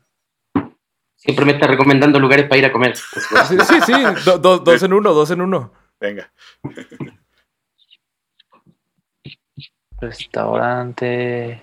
[1.17, 2.97] Siempre me está recomendando lugares para ir a comer.
[2.97, 3.93] Sí, sí, sí.
[4.25, 5.73] do- do- dos en uno, dos en uno.
[5.99, 6.31] Venga.
[10.01, 11.61] Restaurante.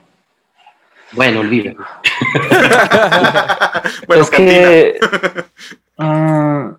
[1.13, 1.85] Bueno, olvídalo.
[4.07, 4.99] bueno, es que.
[5.97, 6.69] mm,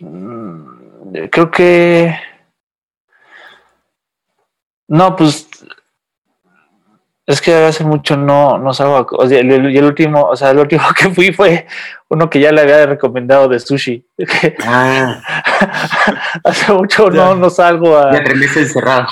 [0.00, 2.14] mm, creo que.
[4.88, 5.48] No, pues.
[7.24, 10.58] Es que hace mucho no, no salgo o sea, el, el- último, o sea, el
[10.58, 11.66] último que fui fue
[12.08, 14.04] uno que ya le había recomendado de sushi.
[14.66, 15.22] Ah,
[16.44, 17.16] hace mucho Ya.
[17.16, 18.12] no, no salgo a.
[18.12, 18.18] ya
[18.60, 19.06] encerrado.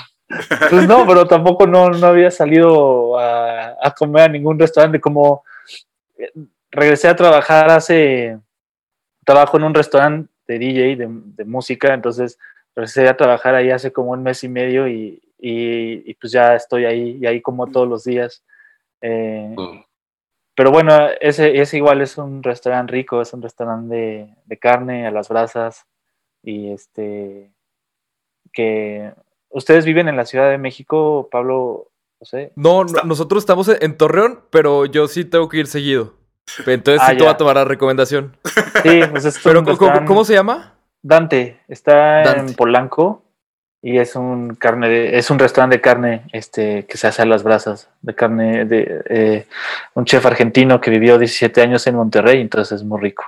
[0.71, 5.01] Pues no, pero tampoco no, no había salido a, a comer a ningún restaurante.
[5.01, 5.43] Como
[6.19, 6.31] eh,
[6.71, 8.39] regresé a trabajar hace.
[9.25, 12.39] Trabajo en un restaurante de DJ, de, de música, entonces
[12.75, 16.55] regresé a trabajar ahí hace como un mes y medio y, y- y pues ya
[16.55, 18.45] estoy ahí y ahí como todos los días.
[19.01, 19.55] Eh,
[20.55, 25.07] pero bueno, ese, ese igual es un restaurante rico, es un restaurante de, de carne
[25.07, 25.87] a las brasas
[26.43, 27.51] y este
[28.53, 29.13] que
[29.49, 32.53] ustedes viven en la Ciudad de México, Pablo, José.
[32.57, 36.15] No, no, Está- nosotros estamos en, en Torreón, pero yo sí tengo que ir seguido.
[36.67, 38.37] Entonces Ah, sí te voy a tomar la recomendación.
[38.83, 40.75] Sí, pues es Pero un ¿cómo, cómo- se llama?
[41.03, 42.51] Dante, está Dante.
[42.51, 43.23] en Polanco
[43.83, 47.27] y es un carne de, es un restaurante de carne este que se hace a
[47.27, 49.47] las brasas, de carne de eh,
[49.95, 53.25] un chef argentino que vivió 17 años en Monterrey, entonces es muy rico.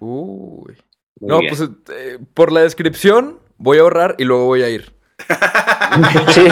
[0.00, 0.76] Uy.
[1.20, 1.54] Muy No, bien.
[1.54, 4.95] pues eh, por la descripción voy a ahorrar y luego voy a ir.
[6.28, 6.46] Sí,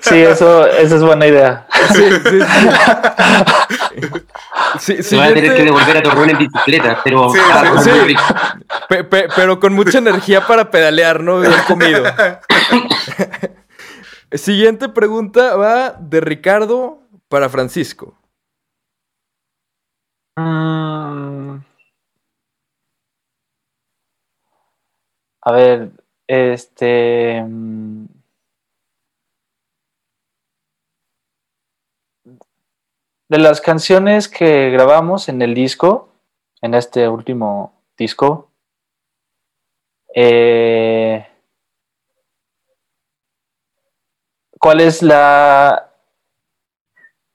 [0.00, 1.66] sí, eso, esa es buena idea.
[1.92, 2.04] Sí,
[4.78, 5.16] sí, sí.
[5.16, 8.06] Va a tener que devolver a Torreón en bicicleta, pero Sí, ah, sí, muy sí.
[8.06, 8.22] rico.
[8.88, 11.40] pe- pe- pero con mucha energía para pedalear, ¿no?
[11.40, 12.04] Bien comido.
[14.32, 18.16] Siguiente pregunta va de Ricardo para Francisco.
[20.36, 21.60] Mm.
[25.42, 25.90] A ver,
[26.30, 27.42] este.
[27.42, 28.06] mm,
[33.28, 36.08] De las canciones que grabamos en el disco,
[36.62, 38.50] en este último disco,
[40.14, 41.26] eh,
[44.58, 45.92] ¿cuál es la.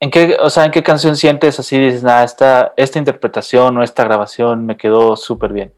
[0.01, 1.79] ¿En qué, o sea, en qué canción sientes así?
[1.79, 5.74] Dices, nada, esta, esta interpretación o esta grabación me quedó súper bien.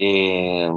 [0.00, 0.70] Eh,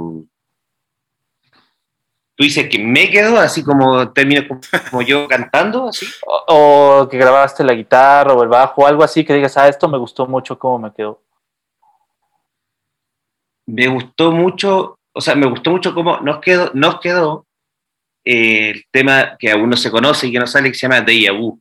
[2.34, 6.06] tú dices que me quedo así como términos como, como yo cantando, así.
[6.26, 9.88] O, o que grabaste la guitarra o el bajo, algo así que digas, ah, esto
[9.88, 11.22] me gustó mucho, cómo me quedó.
[13.66, 17.46] Me gustó mucho, o sea, me gustó mucho cómo nos quedó, nos quedó
[18.24, 21.00] eh, el tema que aún no se conoce y que no sale, que se llama
[21.00, 21.60] Deja Vu.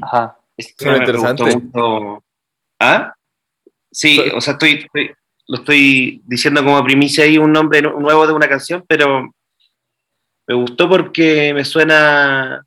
[0.00, 0.38] Ajá.
[0.56, 1.56] Este me gustó interesante.
[1.58, 2.24] mucho.
[2.78, 3.14] ¿Ah?
[3.90, 5.12] Sí, o sea, estoy, estoy-
[5.48, 9.32] lo estoy diciendo como primicia ahí un nombre nu- nuevo de una canción, pero
[10.46, 12.64] me gustó porque me suena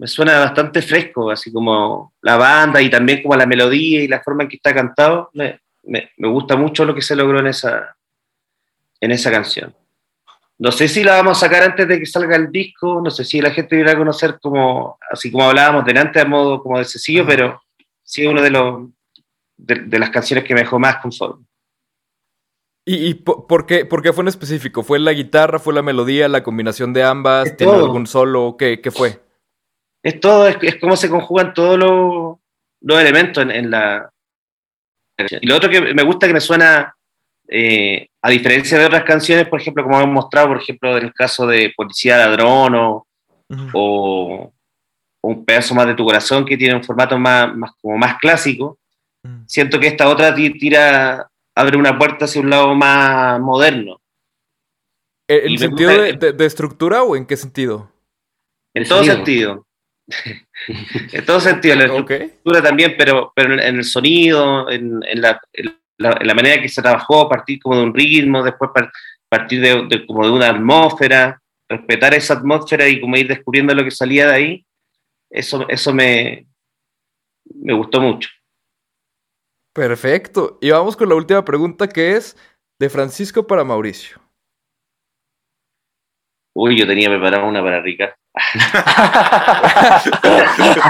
[0.00, 4.20] me suena bastante fresco, así como la banda y también como la melodía y la
[4.22, 5.28] forma en que está cantado.
[5.34, 7.96] Me, me- me gusta mucho lo que se logró en esa,
[9.00, 9.74] en esa canción.
[10.58, 13.24] No sé si la vamos a sacar antes de que salga el disco, no sé
[13.24, 16.84] si la gente irá a conocer como, así como hablábamos delante, a modo como de
[16.84, 17.60] sencillo, pero
[18.04, 18.88] sí es una de, los,
[19.56, 21.44] de, de las canciones que me dejó más conforme.
[22.88, 24.82] ¿Y, y po- por, qué, por qué fue en específico?
[24.82, 27.54] ¿Fue la guitarra, fue la melodía, la combinación de ambas?
[27.56, 28.56] ¿Tiene algún solo?
[28.58, 29.20] ¿Qué, qué fue?
[30.02, 32.38] Es todo, es, es cómo se conjugan todos los,
[32.80, 34.10] los elementos en, en la...
[35.40, 36.94] Y lo otro que me gusta que me suena,
[37.48, 41.12] eh, a diferencia de otras canciones, por ejemplo, como hemos mostrado, por ejemplo, en el
[41.12, 43.06] caso de Policía Ladrón o,
[43.74, 44.52] o,
[45.20, 48.16] o un pedazo más de tu corazón que tiene un formato más, más, como más
[48.18, 48.78] clásico,
[49.24, 49.42] Mm.
[49.48, 54.00] siento que esta otra ti- tira, abre una puerta hacia un lado más moderno.
[55.28, 57.92] ¿En y sentido gusta- de, de- de estructura o en qué sentido?
[58.74, 59.14] En El todo sonido.
[59.16, 59.66] sentido.
[61.12, 61.74] en todo sentido.
[61.76, 65.66] La estructura también, pero, pero en, el sonido, en, en la, en
[65.98, 68.92] la- en la manera que se trabajó, a partir como de un ritmo, después par-
[69.28, 73.84] partir de, de- como de una atmósfera, respetar esa atmósfera y como ir descubriendo lo
[73.84, 74.66] que salía de ahí,
[75.30, 76.46] eso, eso me,
[77.54, 78.30] me gustó mucho.
[79.78, 80.58] Perfecto.
[80.60, 82.36] Y vamos con la última pregunta que es
[82.80, 84.18] de Francisco para Mauricio.
[86.56, 88.14] Uy, yo tenía preparada una para Ricardo.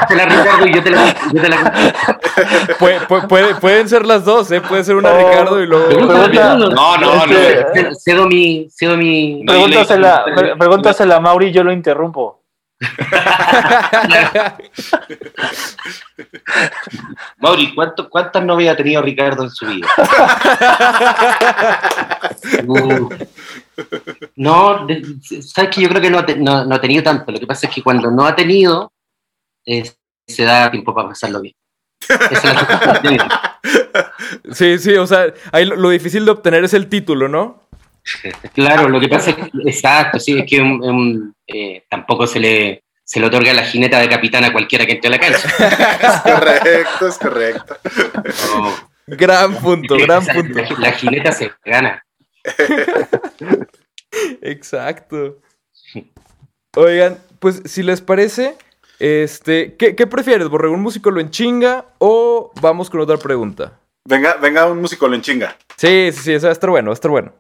[0.08, 1.14] Ricardo, y yo te la.
[1.34, 1.92] Yo te la
[2.78, 4.62] Puede- pu- puede- pueden ser las dos, ¿eh?
[4.62, 5.18] Puede ser una Oh.
[5.18, 5.86] Ricardo y luego...
[5.88, 7.34] Pregunta- No, no, no.
[7.34, 8.68] Este, cedo mi.
[8.70, 9.42] Cedo mi.
[9.42, 12.37] No, Pregúntasela, pre- pregúntasela a Mauri y yo lo interrumpo.
[17.38, 19.86] Mauri, ¿cuánto- ¿cuántas novias ha tenido Ricardo en su vida?
[22.66, 23.08] Uh.
[24.36, 24.86] No,
[25.42, 27.30] sabes que yo creo que no, no, no ha tenido tanto.
[27.32, 28.92] Lo que pasa es que cuando no ha tenido,
[29.66, 29.90] eh,
[30.26, 31.54] se da tiempo para pasarlo bien.
[32.08, 33.58] Esa es la.
[34.52, 37.62] Sí, sí, o sea, ahí lo, lo difícil de obtener es el título, ¿no?
[38.54, 42.40] Claro, lo que pasa es que, exacto, sí, es que un- un, eh, tampoco se
[42.40, 45.48] le, se le otorga la jineta de capitán a cualquiera que entre a la cancha.
[46.02, 47.76] Es correcto, es correcto.
[48.54, 48.74] No,
[49.06, 50.58] Gran punto, gran esa- punto.
[50.60, 52.02] La, la jineta se gana.
[54.42, 55.38] Exacto.
[56.76, 58.56] Oigan, pues si les parece,
[58.98, 60.74] este, ¿qué, qué prefieres, Borrego?
[60.74, 63.72] ¿Un músico lo enchinga o vamos con otra pregunta?
[64.04, 65.56] Venga, venga un músico lo enchinga.
[65.76, 67.32] Sí, sí, sí, eso va a estar bueno, va a estar bueno.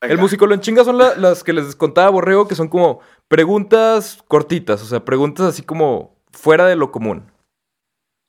[0.00, 0.14] Venga.
[0.14, 4.22] El músico lo enchinga son la- las que les contaba Borrego, que son como preguntas
[4.28, 7.30] cortitas, o sea, preguntas así como fuera de lo común.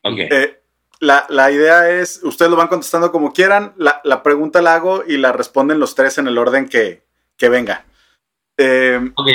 [0.04, 0.18] Ok.
[0.18, 0.64] Eh,
[1.00, 5.04] la, la idea es, ustedes lo van contestando como quieran, la, la pregunta la hago
[5.06, 7.86] y la responden los tres en el orden que, que venga.
[8.58, 9.28] Eh, Ok.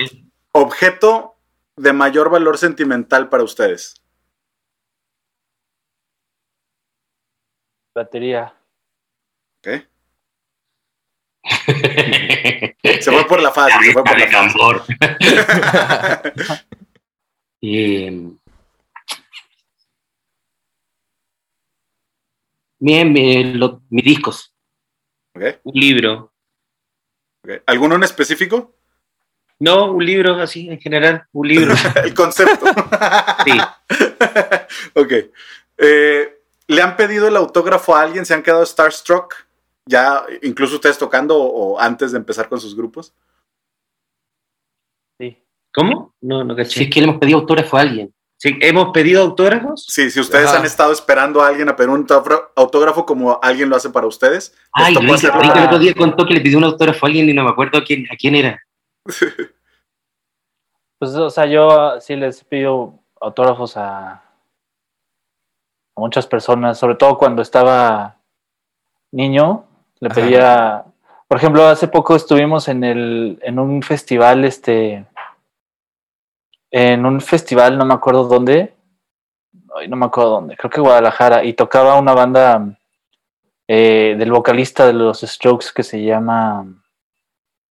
[0.53, 1.37] objeto
[1.77, 3.95] de mayor valor sentimental para ustedes.
[7.95, 8.55] Batería.
[9.59, 9.87] ¿ok?
[11.45, 14.61] Se fue por la fácil, se fue por la fácil.
[17.61, 18.31] Eh,
[22.79, 24.55] bien, mis discos.
[25.35, 26.33] Un libro.
[27.67, 28.77] ¿Alguno en específico?
[29.63, 31.75] No, un libro así, en general, un libro.
[32.05, 32.67] El concepto.
[33.45, 33.59] Sí.
[34.95, 35.13] ok.
[35.79, 38.25] Eh, ¿Le han pedido el autógrafo a alguien?
[38.25, 39.35] ¿Se han quedado starstruck?
[39.89, 43.15] Ya, incluso ustedes tocando o, o antes de empezar con sus grupos.
[45.19, 45.43] Sí.
[45.75, 46.15] ¿Cómo?
[46.21, 46.71] No, no caché.
[46.71, 48.15] Si es que le hemos pedido autógrafo a alguien.
[48.39, 49.85] Sí, ¿Hemos pedido autógrafos?
[49.89, 50.59] Sí, si ustedes Ajá.
[50.59, 54.53] han estado esperando a alguien a pedir un autógrafo- como alguien lo hace para ustedes,
[54.73, 57.51] Ay, el otro día contó que le pidió un autógrafo a alguien y no me
[57.51, 58.61] acuerdo a quién, a quién era.
[60.99, 64.23] Pues, o sea, yo sí les pido autógrafos a, a
[65.97, 68.21] muchas personas, sobre todo cuando estaba
[69.13, 69.67] niño,
[70.03, 70.15] le Ajá.
[70.15, 70.85] pedía,
[71.29, 75.07] por ejemplo, hace poco estuvimos en el, en un festival, este,
[76.73, 78.75] en un festival, no me acuerdo dónde,
[79.79, 82.77] ay, no me acuerdo dónde, creo que Guadalajara, y tocaba una banda
[83.69, 86.65] eh, del vocalista de los Strokes que se llama...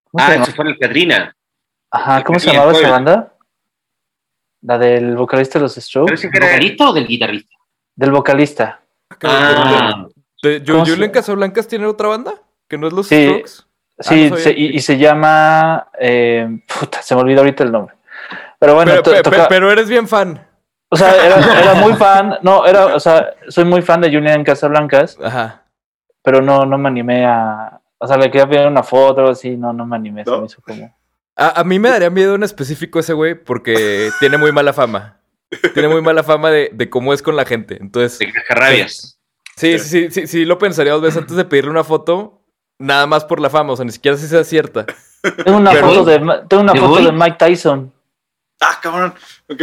[0.10, 0.44] ¿cómo se Ah, llama?
[0.44, 1.36] eso fue en el Catrina.
[1.92, 3.36] Ajá, ¿cómo se llamaba esa banda?
[4.62, 6.12] La del vocalista de los Strokes.
[6.12, 7.56] Parece que ¿Del era- vocalista o del guitarrista?
[7.96, 8.82] Del vocalista.
[9.24, 10.08] Ah,
[10.42, 12.34] Yo- ¿Cómo se- ¿Julian Casablancas tiene otra banda?
[12.68, 13.26] ¿Que no es los Sí.
[13.28, 13.52] Strokes?
[14.00, 15.88] Ah, Sí, no se- y, y se llama.
[16.00, 16.48] eh,
[16.80, 17.96] puta, se me olvidó ahorita el nombre.
[18.60, 20.48] Pero bueno, pero, to- pe- toca- pe- pero eres bien fan.
[20.90, 21.36] o sea, era,
[21.74, 22.38] era muy fan.
[22.42, 25.64] No, era, o sea, soy muy fan de Julian Casablancas, Ajá.
[26.24, 27.80] pero no, no me animé a.
[28.00, 30.24] O sea, le quería pedir una foto o algo así, no, no me animé.
[30.26, 30.96] Se me hizo como.
[31.36, 35.18] A, a mí me daría miedo en específico ese güey porque tiene muy mala fama.
[35.74, 37.78] Tiene muy mala fama de, de cómo es con la gente.
[37.80, 39.20] Entonces, de cascarrabias.
[39.62, 42.42] Sí, sí, sí, sí, sí lo pensaría dos veces antes de pedirle una foto,
[42.80, 44.86] nada más por la fama, o sea, ni siquiera si sea cierta.
[45.46, 46.20] Tengo una Pero- foto de
[46.50, 47.92] tengo una ¿De foto de Mike Tyson.
[48.60, 49.14] Ah, cabrón.
[49.50, 49.62] Ok.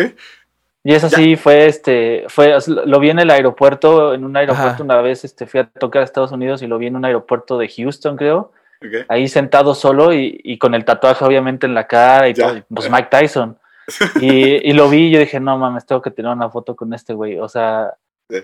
[0.85, 1.17] Y esa Ya.
[1.19, 2.57] sí fue este, fue,
[2.87, 4.83] lo vi en el aeropuerto, en un aeropuerto Ajá.
[4.85, 7.59] una vez, este, fui a tocar a Estados Unidos y lo vi en un aeropuerto
[7.59, 8.53] de Houston, creo.
[8.81, 9.05] ok.
[9.09, 12.49] ahí sentado solo y, y con el tatuaje obviamente en la cara y Ya.
[12.49, 13.59] todo, pues Mike Tyson.
[14.21, 16.93] Y, y lo vi y yo dije, no mames, tengo que tener una foto con
[16.95, 17.39] este güey.
[17.39, 17.95] O sea,
[18.31, 18.37] Sí.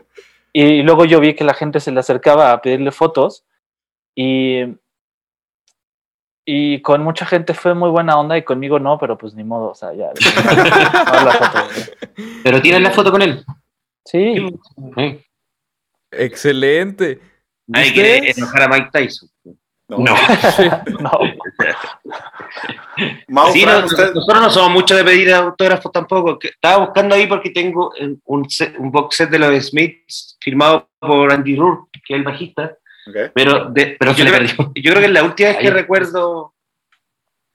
[0.57, 3.45] Y, luego yo vi que la gente se le acercaba a pedirle fotos
[4.15, 4.61] y,
[6.47, 9.71] y con mucha gente fue muy buena onda y conmigo no, pero pues ni modo,
[9.71, 10.07] o sea, ya.
[11.13, 11.59] no, la foto.
[12.45, 13.45] Pero tienes la foto con él.
[14.05, 14.47] Sí,
[14.97, 15.21] Sí.
[16.13, 17.21] Excelente.
[17.67, 18.21] Nadie ¿Ustedes?
[18.21, 19.29] quiere enojar a Mike Tyson.
[19.89, 19.99] No.
[19.99, 20.15] No.
[21.01, 21.11] no.
[23.29, 26.39] Mau, Sí, Fran, no, usted- nosotros no somos mucho de pedir autógrafos tampoco.
[26.39, 27.91] que- Estaba buscando ahí porque tengo
[28.27, 32.25] un, set- un box set de los Smiths firmado por Andy Rourke, que es el
[32.25, 32.77] bajista.
[33.35, 34.73] Pero, de- Pero yo, creo, perdió.
[34.75, 36.55] yo creo que es la última vez que recuerdo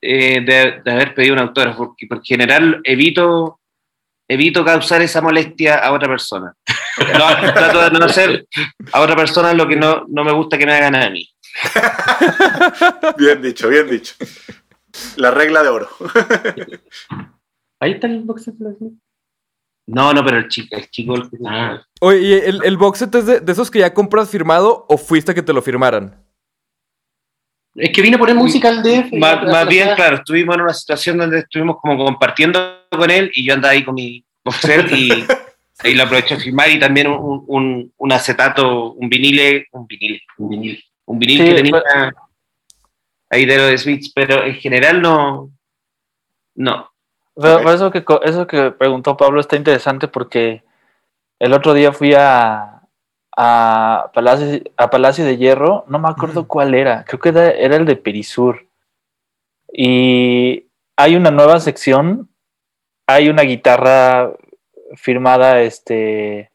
[0.02, 3.60] eh, de, de haber pedido un autógrafo, porque por general evito,
[4.28, 6.54] evito causar esa molestia a otra persona.
[7.00, 8.48] No, trato de no hacer
[8.92, 11.28] a otra persona lo que no, no me gusta que me hagan a mí.
[13.18, 14.14] Bien dicho, bien dicho.
[15.18, 15.88] La regla de oro.
[17.80, 18.98] Ahí está el box set de los Smiths.
[19.92, 21.82] No, no, pero el chico, el chico el que- Ah.
[22.02, 24.98] Oye, ¿y el, el box set es de, de esos que ya compras firmado o
[24.98, 26.16] fuiste a que te lo firmaran?
[27.76, 29.14] Es que vine a poner música al DF.
[29.14, 32.60] y Más, la- más la- bien, claro, estuvimos en una situación donde estuvimos como compartiendo
[32.92, 35.10] con él y yo andaba ahí con mi box set y
[35.80, 40.22] ahí lo aproveché a filmar y también un, un, un acetato, un vinile, un vinile,
[40.38, 42.12] un vinil, un vinil Sí, que tenía pero-
[43.30, 45.52] ahí de los Smiths, pero en general no,
[46.56, 46.89] no.
[47.42, 50.64] Pero, eso, que, eso que preguntó Pablo está interesante porque
[51.40, 52.82] el otro día fui a,
[53.38, 57.76] a, Palacio, a Palacio de Hierro, no me acuerdo cuál era, creo que era, era
[57.78, 58.68] el de Perisur.
[59.72, 62.30] Y hay una nueva sección,
[63.08, 64.34] hay una guitarra
[64.96, 66.52] firmada este,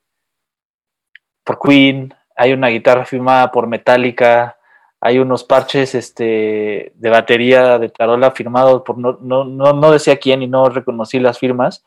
[1.45, 4.59] por Queen, hay una guitarra firmada por Metallica,
[5.05, 10.17] hay unos parches este, de batería de tarola firmados por no, no, no, no decía
[10.17, 11.85] quién y no reconocí las firmas.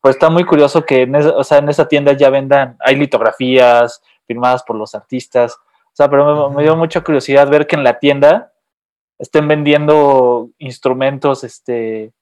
[0.00, 2.96] Pues está muy curioso que en esa, o sea, en esa tienda ya vendan, hay
[2.96, 5.52] litografías firmadas por los artistas.
[5.52, 8.54] O sea, pero me, me dio mucha curiosidad ver que en la tienda
[9.18, 12.14] estén vendiendo instrumentos este,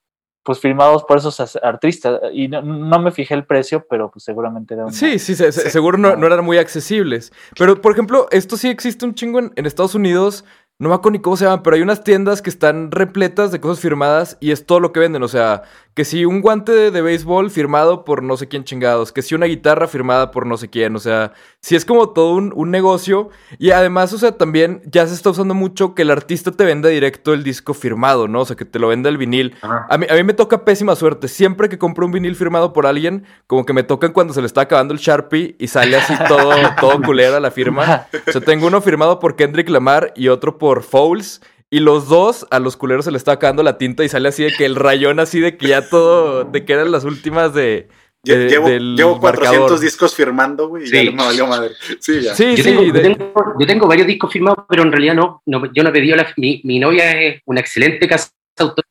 [0.44, 2.20] pues firmados por esos as- artistas.
[2.32, 5.62] Y no, no me fijé el precio, pero pues seguramente era Sí, sí, se- se-
[5.62, 5.70] Sí.
[5.70, 7.32] seguro no, no eran muy accesibles.
[7.58, 10.44] Pero, por ejemplo, esto sí existe un chingo en, en Estados Unidos.
[10.78, 13.60] No me acuerdo ni cómo se llaman, pero hay unas tiendas que están repletas de
[13.60, 15.22] cosas firmadas y es todo lo que venden.
[15.22, 15.62] O sea,
[15.94, 19.34] que si un guante de, de béisbol firmado por no sé quién chingados, que si
[19.34, 20.96] una guitarra firmada por no sé quién.
[20.96, 23.30] O sea, sí es como todo un, un negocio.
[23.58, 26.88] Y además, o sea, también ya se está usando mucho que el artista te venda
[26.88, 28.40] directo el disco firmado, ¿no?
[28.40, 29.54] O sea, que te lo venda el vinil.
[29.62, 31.28] A mí, a mí me toca pésima suerte.
[31.28, 34.46] Siempre que compro un vinil firmado por alguien, como que me tocan cuando se le
[34.46, 36.50] está acabando el Sharpie y sale así todo,
[36.80, 38.06] todo culera la firma.
[38.26, 41.40] O sea, tengo uno firmado por Kendrick Lamar y otro por Fouls.
[41.74, 44.44] Y los dos, a los culeros se le está acabando la tinta y sale así
[44.44, 47.88] de que el rayón así de que ya todo, de que eran las últimas de...
[48.22, 49.80] de- llevo, del llevo 400 marcador.
[49.80, 51.04] discos firmando, güey, y Sí.
[51.04, 51.74] ya me valió madre.
[51.98, 52.34] Sí, ya.
[52.34, 52.70] Sí, Yo, sí.
[52.70, 55.88] tengo, yo tengo- yo tengo varios discos firmados, pero en realidad no, no yo no
[55.88, 56.32] he pedido la.
[56.36, 58.84] Mi, mi novia es una excelente casa autor.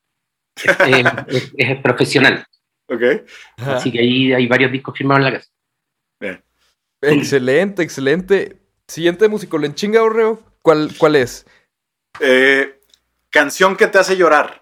[0.86, 2.46] eh, es, es profesional.
[2.90, 3.02] Ok.
[3.58, 5.50] Así que ahí hay varios discos firmados en la casa.
[6.20, 6.44] Bien.
[7.02, 8.58] Excelente, excelente.
[8.90, 10.42] Siguiente músico, ¿le chinga Orreo?
[10.62, 11.46] ¿Cuál, ¿Cuál es?
[12.20, 12.80] Eh,
[13.30, 14.62] canción que te hace llorar.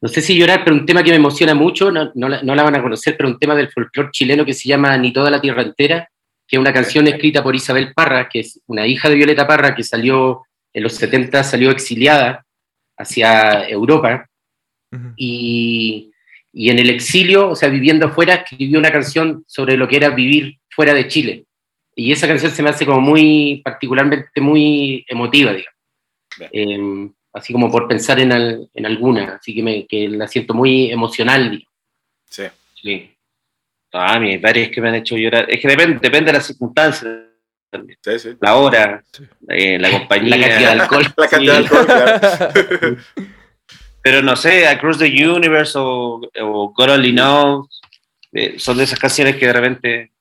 [0.00, 2.54] No sé si llorar, pero un tema que me emociona mucho, no, no la, no
[2.54, 5.30] la van a conocer, pero un tema del folclore chileno que se llama Ni toda
[5.30, 6.08] la tierra entera,
[6.46, 9.74] que es una canción escrita por Isabel Parra, que es una hija de Violeta Parra,
[9.74, 10.42] que salió
[10.72, 12.44] en los 70, salió exiliada
[12.96, 14.28] hacia Europa,
[15.16, 16.10] y,
[16.52, 20.10] y en el exilio, o sea, viviendo afuera, escribió una canción sobre lo que era
[20.10, 21.44] vivir fuera de Chile.
[21.94, 25.77] Y esa canción se me hace como muy, particularmente muy emotiva, digamos.
[26.52, 30.54] Eh, así como por pensar en, al- en alguna, así que, me, que la siento
[30.54, 31.62] muy emocional.
[32.28, 32.44] Sí.
[32.74, 33.14] Sí.
[33.92, 35.46] Ah, a mí hay varias que me han hecho llorar.
[35.50, 37.24] Es que depende, depende de las circunstancias,
[38.02, 38.30] Sí, sí.
[38.40, 39.24] la hora, Sí.
[39.48, 40.36] eh, la compañía.
[40.36, 41.04] La cantidad de alcohol.
[41.16, 42.96] La cantidad de alcohol, claro.
[44.02, 47.80] Pero no sé, Across the Universe o, o God Only Knows,
[48.32, 50.12] eh, son de esas canciones que de repente...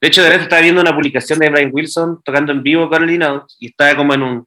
[0.00, 2.96] De hecho, de repente estaba viendo una publicación de Brian Wilson tocando en vivo God
[3.02, 4.46] Only Knows y estaba como en un...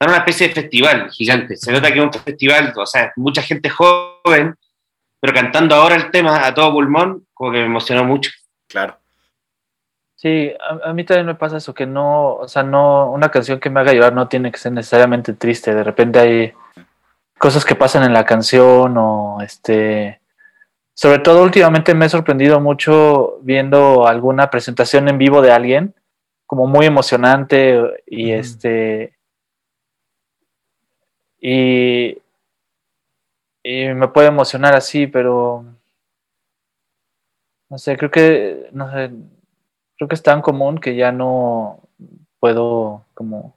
[0.00, 1.56] En una especie de festival gigante.
[1.56, 4.56] Se nota que es un festival, o sea, mucha gente joven,
[5.20, 8.30] pero cantando ahora el tema a todo pulmón, como que me emocionó mucho.
[8.66, 8.96] Claro.
[10.16, 13.60] Sí, a, a mí también me pasa eso, que no, o sea, no, una canción
[13.60, 15.74] que me haga llorar no tiene que ser necesariamente triste.
[15.74, 16.52] De repente hay
[17.38, 20.20] cosas que pasan en la canción o este.
[20.94, 25.94] Sobre todo últimamente me he sorprendido mucho viendo alguna presentación en vivo de alguien,
[26.46, 29.16] como muy emocionante y este.
[31.40, 32.18] Y,
[33.62, 35.64] y me puede emocionar así, pero
[37.68, 39.10] no sé, creo que, no sé,
[39.96, 41.80] creo que es tan común que ya no
[42.40, 43.54] puedo como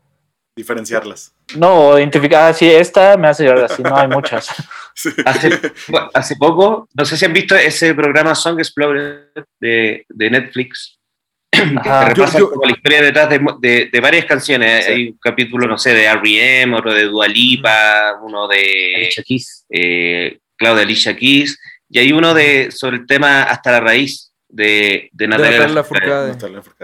[0.56, 1.34] Diferenciarlas.
[1.58, 4.48] no identificar así esta me hace llorar así no hay muchas
[4.96, 5.10] Sí.
[5.26, 5.50] Hace,
[5.88, 11.00] bueno, hace poco, no sé si han visto ese programa Song Explorer de, de Netflix,
[11.84, 14.86] que repasa Yo- yo- como la historia detrás de, de- de varias canciones.
[14.86, 14.92] Sí.
[14.92, 19.66] Hay un capítulo, no sé, de R.E.M., otro de Dua Lipa, uno de Alicia Keys.
[19.70, 21.60] eh, Claudia Alicia Keys,
[21.90, 25.68] y hay uno de, sobre el tema Hasta la Raíz de, de Natalia.
[25.68, 26.34] Lafourcade.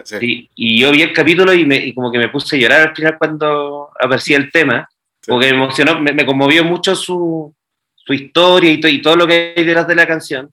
[0.03, 2.81] Sí, y yo vi el capítulo y, me, y como que me puse a llorar
[2.89, 4.87] al final cuando aparecía el tema,
[5.21, 5.31] Sí.
[5.31, 7.53] porque me emocionó, me, me conmovió mucho su,
[7.95, 10.49] su historia y, to- y todo lo que hay detrás de la canción.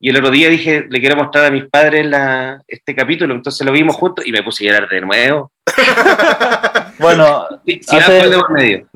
[0.00, 3.66] Y el otro día dije, le quiero mostrar a mis padres la, este capítulo, entonces
[3.66, 5.50] lo vimos juntos y me puse a llorar de nuevo.
[6.98, 8.86] bueno Sí, sin Hace- alcohol de por medio.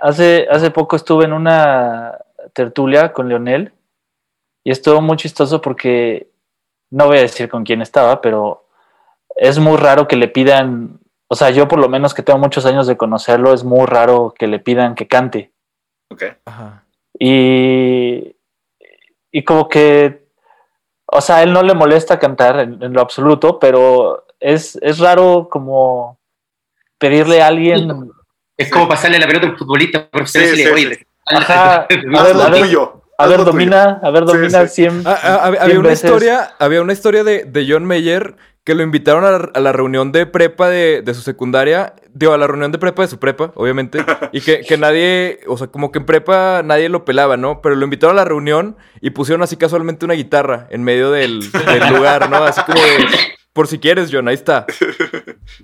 [0.00, 2.18] hace hace poco estuve en una
[2.52, 3.72] tertulia con Leonel
[4.64, 6.28] y estuvo muy chistoso porque
[6.90, 8.66] no voy a decir con quién estaba pero
[9.36, 12.66] es muy raro que le pidan o sea yo por lo menos que tengo muchos
[12.66, 15.52] años de conocerlo es muy raro que le pidan que cante
[16.10, 16.22] Ok.
[16.44, 16.84] Ajá.
[17.18, 18.35] Y,
[19.36, 20.24] y como que,
[21.04, 24.98] o sea, a él no le molesta cantar en, en lo absoluto, pero es, es
[24.98, 26.18] raro como
[26.98, 28.10] pedirle a alguien,
[28.56, 31.82] Es como pasarle la pelota a un futbolista profesional Sí, sí, oye, Ajá.
[31.82, 33.02] a ver, a lo ver, tuyo.
[33.18, 34.84] a ver, domina, a ver, domina sí.
[34.88, 35.02] 100.
[35.04, 36.04] Ah, ah, había, una veces.
[36.04, 39.72] historia, había una historia de, de John Mayer que lo invitaron a la, a la
[39.72, 43.18] reunión de prepa de, de su secundaria, digo, a la reunión de prepa de su
[43.20, 47.36] prepa, obviamente, y que, que nadie, o sea, como que en prepa nadie lo pelaba,
[47.36, 47.62] ¿no?
[47.62, 51.48] Pero lo invitaron a la reunión y pusieron así casualmente una guitarra en medio del,
[51.52, 52.38] del lugar, ¿no?
[52.38, 53.06] Así como de,
[53.52, 54.66] por si quieres, John, ahí está.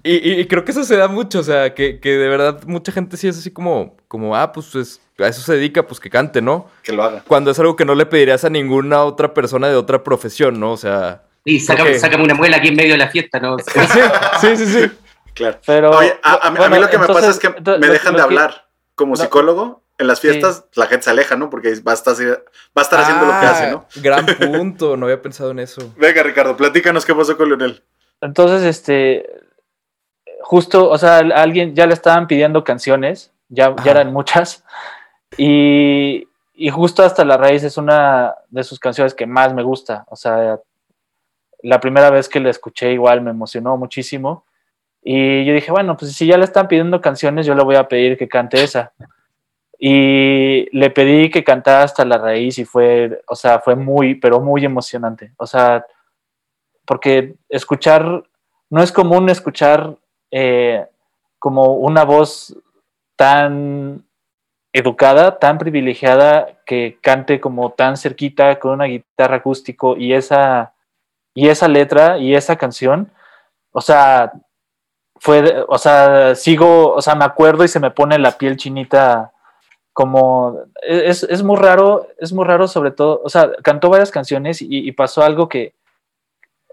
[0.05, 2.61] Y, y- y creo que eso se da mucho, o sea, que, que de verdad
[2.67, 5.99] mucha gente sí es así como, como ah, pues es- a eso se dedica, pues
[6.01, 6.69] que cante, ¿no?
[6.85, 7.23] Que lo haga.
[7.27, 10.71] Cuando es algo que no le pedirías a ninguna otra persona de otra profesión, ¿no?
[10.73, 11.25] O sea.
[11.45, 11.97] Y sácame, Ok.
[11.97, 13.57] sácame una muela aquí en medio de la fiesta, ¿no?
[13.59, 13.81] Sí,
[14.41, 14.91] sí, sí, sí.
[15.35, 15.59] Claro.
[15.67, 17.89] Pero, Oye, a, a mí- a mí lo que me pasa es que entonces, me
[17.93, 18.67] dejan lo de que- hablar.
[18.95, 19.17] Como No.
[19.17, 21.49] psicólogo, en las fiestas la gente se aleja, ¿no?
[21.49, 22.37] Porque va a estar, va
[22.77, 23.87] a estar haciendo lo que hace, ¿no?
[23.89, 25.93] Ah, Gran punto, no había pensado en eso.
[25.97, 27.83] Venga, Ricardo, platícanos qué pasó con Leonel.
[28.21, 29.27] Entonces, este,
[30.43, 34.63] justo, o sea, a alguien ya le estaban pidiendo canciones, ya, ya eran muchas,
[35.39, 40.05] y, y justo hasta la raíz es una de sus canciones que más me gusta,
[40.09, 40.61] o sea,
[41.63, 44.45] la primera vez que la escuché igual me emocionó muchísimo,
[45.03, 47.89] y yo dije, bueno, pues si ya le están pidiendo canciones, yo le voy a
[47.89, 48.93] pedir que cante esa.
[49.79, 54.41] Y le pedí que cantara hasta la raíz y fue, o sea, fue muy, pero
[54.41, 55.33] muy emocionante.
[55.39, 55.85] O sea,
[56.87, 58.23] porque escuchar,
[58.71, 59.97] no es común escuchar
[60.31, 60.87] eh,
[61.41, 62.57] como una voz
[63.17, 64.05] tan
[64.73, 70.72] educada, tan privilegiada, que cante como tan cerquita con una guitarra acústico y esa,
[71.35, 73.11] y esa letra y esa canción,
[73.73, 74.33] o sea,
[75.17, 79.33] fue, o sea, sigo, o sea, me acuerdo y se me pone la piel chinita
[79.93, 84.63] como es, es, muy raro, es muy raro sobre todo, o sea, cantó varias canciones
[84.63, 85.75] y, y pasó algo que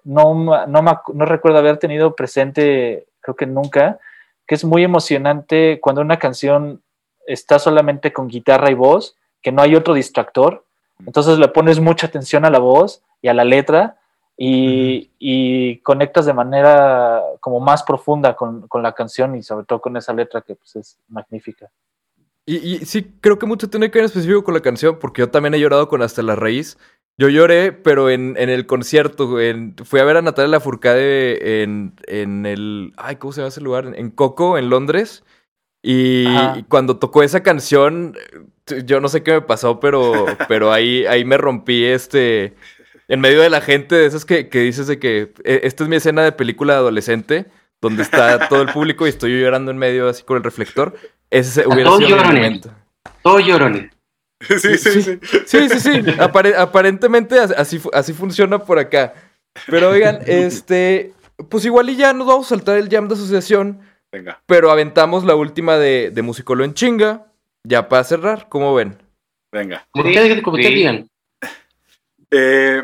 [0.03, 0.33] no,
[0.65, 3.99] no, me, no recuerdo haber tenido presente, creo que nunca,
[4.47, 6.81] que es muy emocionante cuando una canción
[7.27, 10.65] está solamente con guitarra y voz, que no hay otro distractor,
[11.05, 13.97] entonces le pones mucha atención a la voz y a la letra
[14.41, 19.81] y, y conectas de manera como más profunda con, con, la canción y sobre todo
[19.81, 21.69] con esa letra que pues, es magnífica.
[22.45, 25.23] Y, y, sí, creo que mucho tiene que ver en específico con la canción, porque
[25.23, 26.77] yo también he llorado con Hasta la Raíz.
[27.17, 31.93] Yo lloré, pero en, en el concierto, en, fui a ver a Natalia Lafourcade en,
[32.07, 32.93] en el...
[32.95, 33.91] Ay, ¿cómo se llama ese lugar?
[33.93, 35.25] En Coco, en Londres.
[35.83, 38.15] Y, y, cuando tocó esa canción,
[38.85, 42.55] yo no sé qué me pasó, pero, pero ahí, ahí me rompí este...
[43.09, 45.89] En medio de la gente, de esas que, que dices de que e, esta es
[45.89, 47.45] mi escena de película de adolescente,
[47.81, 50.95] donde está todo el público y estoy llorando en medio así con el reflector.
[51.29, 52.33] Ese hubiera Todos sido llorones.
[52.35, 52.71] momento.
[53.23, 53.91] Todos llorones.
[54.47, 55.19] Sí, sí, sí.
[55.45, 55.89] Sí, sí, sí.
[56.17, 59.13] Apare- aparentemente as- así, fu- así funciona por acá.
[59.67, 61.13] Pero oigan, este,
[61.49, 63.81] pues igual y ya nos vamos a saltar el jam de asociación,
[64.11, 64.41] Venga.
[64.45, 67.25] pero aventamos la última de, de Musicolo en chinga,
[67.63, 68.97] ya para cerrar, ¿cómo ven?
[69.51, 69.85] Venga.
[69.91, 70.73] Como Sí, ustedes, sí.
[70.73, 71.07] digan.
[72.31, 72.83] Eh,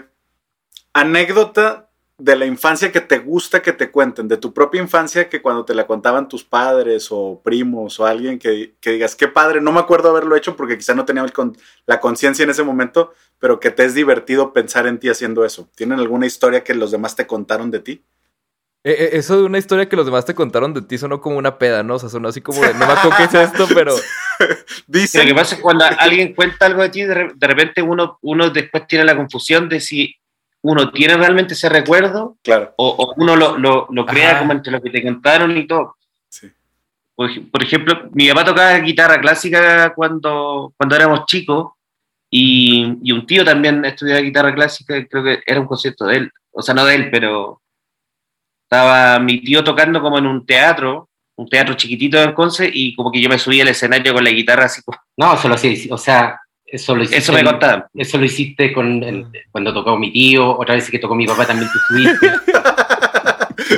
[0.96, 5.42] anécdota de la infancia que te gusta que te cuenten, de tu propia infancia que
[5.42, 9.60] cuando te la contaban tus padres o primos o alguien que, que digas, qué padre,
[9.60, 13.14] no me acuerdo haberlo hecho porque quizá no tenía con- la conciencia en ese momento,
[13.38, 15.68] pero que te es divertido pensar en ti haciendo eso.
[15.76, 18.02] ¿Tienen alguna historia que los demás te contaron de ti?
[18.86, 21.38] Eh, eh, eso de una historia que los demás te contaron de ti sonó como
[21.38, 21.96] una peda, ¿no?
[21.96, 23.98] O sea, sonó así como de, no me acuerdo qué es esto, pero...
[23.98, 24.04] Sí,
[24.88, 27.48] Dicen, lo que pasa es que cuando alguien cuenta algo de ti, de, re- de
[27.48, 30.16] repente uno, uno después tiene la confusión de si
[30.68, 34.40] uno tiene realmente ese recuerdo claro, o, o uno lo, lo, lo crea Ajá.
[34.40, 35.96] como entre lo que te contaron y todo.
[36.28, 36.50] sí.
[37.16, 41.74] Por, ej- por ejemplo, mi papá tocaba guitarra clásica cuando, cuando éramos chicos
[42.30, 46.32] y, y un tío también estudiaba guitarra clásica, creo que era un concierto de él,
[46.52, 47.62] o sea, no de él, pero
[48.64, 53.12] estaba mi tío tocando como en un teatro, un teatro chiquitito en Conce y como
[53.12, 54.98] que yo me subí al escenario con la guitarra así como...
[55.18, 57.18] No, eso lo hacía, o sea, eso lo hiciste.
[57.20, 57.86] Eso me contaban.
[57.94, 61.46] Eso lo hiciste con el- cuando tocó mi tío, otra vez que tocó mi papá
[61.46, 62.32] también te subiste.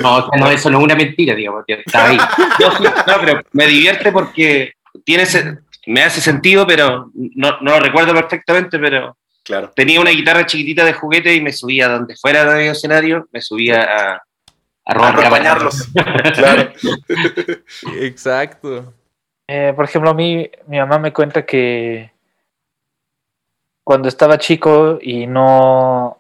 [0.02, 2.18] No, o sea, no, eso no es una mentira, digamos, estaba ahí.
[2.18, 4.74] No, sí, no, pero me divierte porque
[5.06, 9.72] tiene ese- me hace sentido, pero no, no lo recuerdo perfectamente, pero Claro.
[9.76, 13.82] tenía una guitarra chiquitita de juguete y me subía donde fuera del escenario, me subía
[13.84, 14.22] a, a
[14.86, 15.42] A robar
[16.34, 16.70] claro.
[18.02, 18.94] Exacto.
[19.48, 22.12] Eh, por ejemplo, a mí, mi mamá me cuenta que
[23.88, 26.18] cuando estaba chico y no,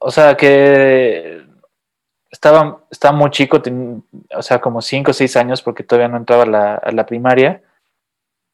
[0.00, 1.42] o sea, que
[2.30, 3.62] estaba, estaba muy chico,
[4.36, 7.06] o sea, como 5 o 6 años, porque todavía no entraba a la, a la
[7.06, 7.62] primaria,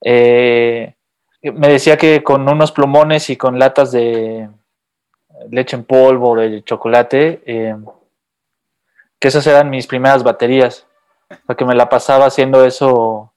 [0.01, 0.95] eh,
[1.43, 4.49] me decía que con unos plumones y con latas de
[5.51, 7.75] leche en polvo, de chocolate, eh,
[9.19, 10.87] que esas eran mis primeras baterías,
[11.47, 13.33] porque me la pasaba haciendo eso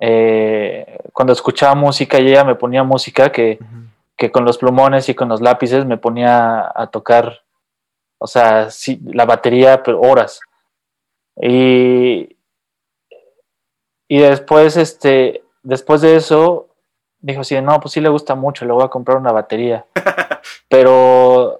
[0.00, 3.58] eh, cuando escuchaba música y ella me ponía música que,
[4.18, 7.42] que con los plumones y con los lápices me ponía a tocar,
[8.18, 10.40] o sea, sí, la batería, pero horas.
[11.40, 12.36] Y,
[14.08, 16.68] y después, este, después de eso,
[17.20, 19.86] dijo así, no, pues sí le gusta mucho, le voy a comprar una batería.
[20.68, 21.58] Pero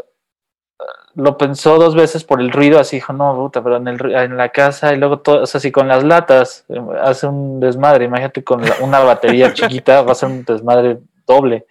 [1.15, 4.37] lo pensó dos veces por el ruido, así dijo, no, puta, pero en, el, en
[4.37, 8.05] la casa y luego todo, o sea, si con las latas eh, hace un desmadre,
[8.05, 11.67] imagínate con la- una batería chiquita, va a ser un desmadre doble.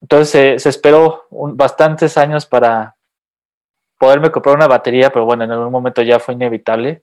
[0.00, 2.96] Entonces se- se esperó un- bastantes años para
[3.98, 7.02] poderme comprar una batería, pero bueno, en algún momento ya fue inevitable.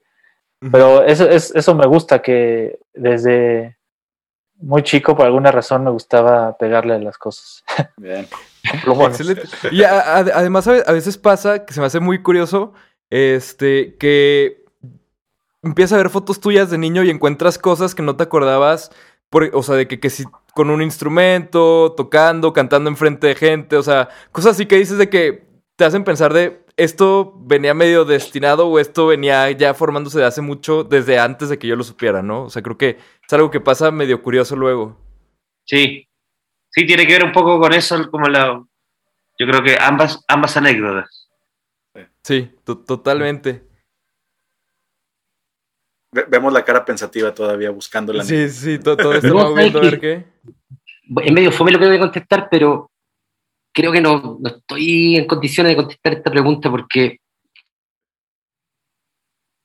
[0.72, 3.76] Pero eso, es, eso me gusta, que desde
[4.58, 7.62] muy chico, por alguna razón, me gustaba pegarle a las cosas.
[7.98, 8.26] Bien.
[9.20, 9.42] Excelente.
[9.70, 12.72] Y a- a- además a veces pasa que se me hace muy curioso,
[13.10, 14.64] este, que
[15.62, 18.90] empiezas a ver fotos tuyas de niño y encuentras cosas que no te acordabas,
[19.30, 20.24] por, o sea, de que, que si
[20.54, 25.10] con un instrumento, tocando, cantando enfrente de gente, o sea, cosas así que dices de
[25.10, 25.44] que
[25.76, 30.40] te hacen pensar de esto venía medio destinado o esto venía ya formándose de hace
[30.42, 32.44] mucho, desde antes de que yo lo supiera, ¿no?
[32.44, 32.90] O sea, creo que
[33.26, 34.98] es algo que pasa medio curioso luego.
[35.64, 36.06] Sí,
[36.70, 38.62] sí, tiene que ver un poco con eso, como la,
[39.38, 41.28] yo creo que ambas, ambas anécdotas.
[42.22, 43.65] Sí, to- totalmente.
[46.12, 49.42] Ve- Vemos la cara pensativa todavía buscando la Sí, sí, to- todo esto No, va
[49.48, 50.24] ¿sabes viendo a ver qué?
[51.24, 52.90] Es medio fome lo que voy a contestar, pero
[53.72, 57.18] creo que no, no estoy en condiciones de contestar esta pregunta porque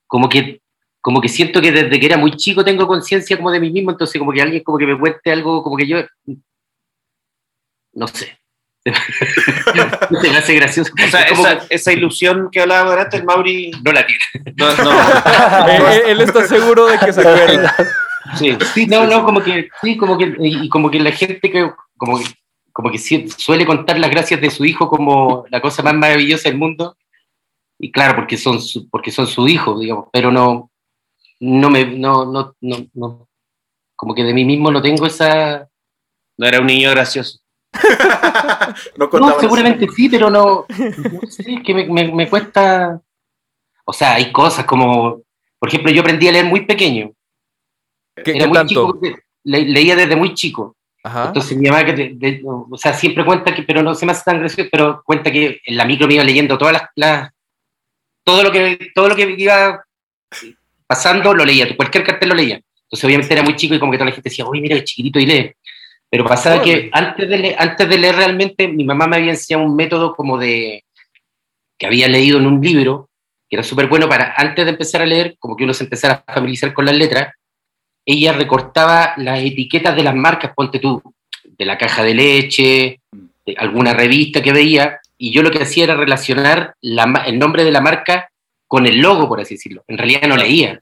[0.07, 0.61] como que
[0.99, 3.89] como que siento que desde que era muy chico tengo conciencia como de mí mismo,
[3.89, 5.97] entonces como que alguien como que me cuente algo, como que yo,
[7.93, 8.37] no sé.
[10.09, 10.91] no se me hace gracioso.
[10.93, 13.71] O sea, Es como esa, ilusión que hablábamos antes, el Mauri.
[13.83, 14.21] no la tiene.
[14.55, 15.67] No, no.
[15.69, 17.75] él, él- está seguro de que se acuerda.
[18.37, 18.57] Sí.
[18.73, 22.17] Sí, no, no, como que, sí, como que, y como que la gente que, como
[22.19, 22.25] que,
[22.71, 26.57] como que suele contar las gracias de su hijo como la cosa más maravillosa del
[26.57, 26.95] mundo.
[27.77, 30.71] Y claro, porque son su, porque son su hijo, digamos, pero no,
[31.39, 33.27] no me, no, no, no, no,
[33.95, 35.67] como que de mí mismo no tengo esa,
[36.37, 37.40] No era un niño gracioso.
[38.97, 43.01] No seguramente sí, pero no, no sé, es que me, me, me cuesta,
[43.85, 45.21] o sea, hay cosas como,
[45.59, 47.11] por ejemplo, yo aprendí a leer muy pequeño,
[48.15, 48.69] ¿Qué, era qué muy tanto?
[48.99, 48.99] chico,
[49.43, 50.75] le- leía desde muy chico.
[51.03, 51.27] Ajá.
[51.27, 54.11] Entonces mi mamá, que de- de- o sea, siempre cuenta que, pero no se me
[54.11, 57.31] hace tan gracioso, pero cuenta que en la micro me iba leyendo todas las, las-
[58.23, 59.83] todo lo que, todo lo que iba
[60.85, 62.61] pasando lo leía, cualquier cartel lo leía.
[62.83, 64.83] Entonces obviamente era muy chico y como que toda la gente decía, uy, mira qué
[64.83, 65.53] chiquitito y lee.
[66.11, 69.65] Pero pasaba que antes de, leer, antes de leer realmente, mi mamá me había enseñado
[69.65, 70.83] un método como de,
[71.79, 73.09] que había leído en un libro,
[73.49, 76.25] que era súper bueno para, antes de empezar a leer, como que uno se empezara
[76.27, 77.33] a familiarizar con las letras,
[78.05, 81.01] ella recortaba las etiquetas de las marcas, ponte tú,
[81.45, 82.99] de la caja de leche,
[83.45, 87.63] de alguna revista que veía, y yo lo que hacía era relacionar la el nombre
[87.63, 88.29] de la marca
[88.67, 89.85] con el logo, por así decirlo.
[89.87, 90.81] En realidad no leía.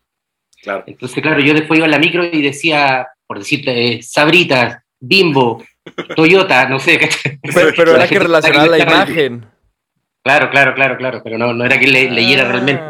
[0.61, 0.83] Claro.
[0.87, 5.63] Entonces, claro, yo después iba a la micro y decía, por decirte, eh, Sabritas, Bimbo,
[6.15, 6.99] Toyota, no sé.
[7.53, 9.45] Pero, pero era que relacionaba la imagen.
[10.23, 12.51] Claro, claro, claro, claro, pero no, no era que le- leyera Ah.
[12.51, 12.83] realmente.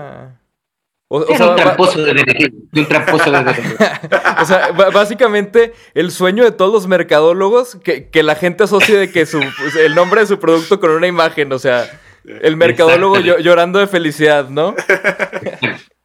[1.11, 3.39] O, sea, un tramposo de detective, un tramposo de
[4.41, 9.11] o sea, básicamente el sueño de todos los mercadólogos que, que la gente asocie de
[9.11, 11.87] que su, pues, el nombre de su producto con una imagen, o sea,
[12.25, 14.75] el mercadólogo llorando de felicidad, ¿no?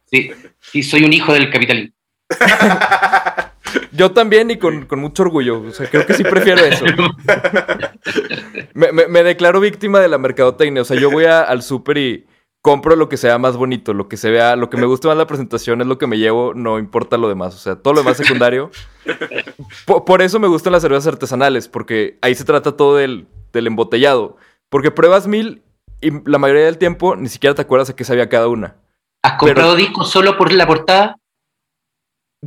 [0.09, 1.93] Sí, sí, soy un hijo del capitalismo.
[3.95, 6.85] Yo también y con, con mucho orgullo, o sea, creo que sí prefiero eso.
[8.73, 11.97] Me, me- me declaro víctima de la mercadotecnia, o sea, yo voy a- al súper
[11.97, 12.25] y
[12.61, 15.15] compro lo que sea más bonito, lo que se vea, lo que me guste más
[15.17, 18.01] la presentación es lo que me llevo, no importa lo demás, o sea, todo lo
[18.01, 18.71] demás secundario.
[19.85, 23.67] Po- Por, eso me gustan las cervezas artesanales, porque ahí se trata todo del, del
[23.67, 24.37] embotellado.
[24.69, 25.61] Porque pruebas mil
[26.01, 28.75] y la mayoría del tiempo ni siquiera te acuerdas a qué sabía cada una.
[29.23, 31.17] ¿Has comprado discos solo por la portada?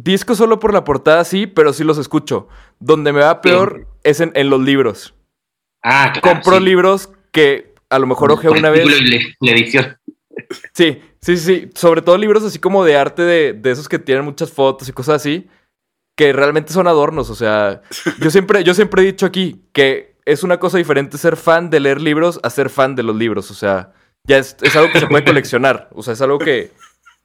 [0.01, 2.47] Disco solo por la portada, sí, pero sí los escucho.
[2.79, 5.15] Donde me va peor es en, en los libros.
[5.83, 6.37] Ah, claro.
[6.37, 6.65] Compro sí.
[6.65, 8.87] libros que a lo mejor ojeo una vez.
[9.41, 9.99] la edición.
[10.73, 11.71] Sí, sí, sí, sí.
[11.75, 14.93] Sobre todo libros así como de arte de, de esos que tienen muchas fotos y
[14.93, 15.49] cosas así.
[16.17, 17.29] Que realmente son adornos.
[17.29, 17.83] O sea,
[18.21, 21.81] yo siempre, yo siempre he dicho aquí que es una cosa diferente ser fan de
[21.81, 23.51] leer libros a ser fan de los libros.
[23.51, 25.89] O sea, ya es, es algo que se puede coleccionar.
[25.93, 26.71] O sea, es algo que,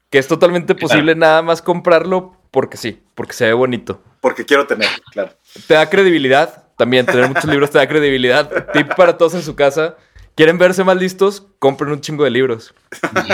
[0.10, 3.99] que es totalmente posible nada más comprarlo porque sí, porque se ve bonito.
[4.22, 5.32] Porque quiero tener, claro.
[5.68, 7.06] Te da credibilidad también.
[7.06, 8.68] Tener muchos libros te da credibilidad.
[8.72, 9.95] Tip para todos en su casa.
[10.36, 11.45] ¿Quieren verse más listos?
[11.60, 12.74] Compren un chingo de libros.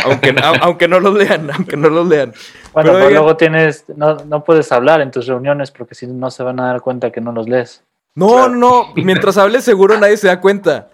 [0.05, 2.33] Aunque, au- aunque no los lean, aunque no los lean.
[2.73, 6.07] Bueno, Pero, pero oigan- luego tienes, no, no puedes hablar en tus reuniones porque si
[6.07, 7.83] no se van a dar cuenta que no los lees.
[8.15, 8.49] No, Claro.
[8.55, 10.89] no, mientras hables seguro nadie se da cuenta.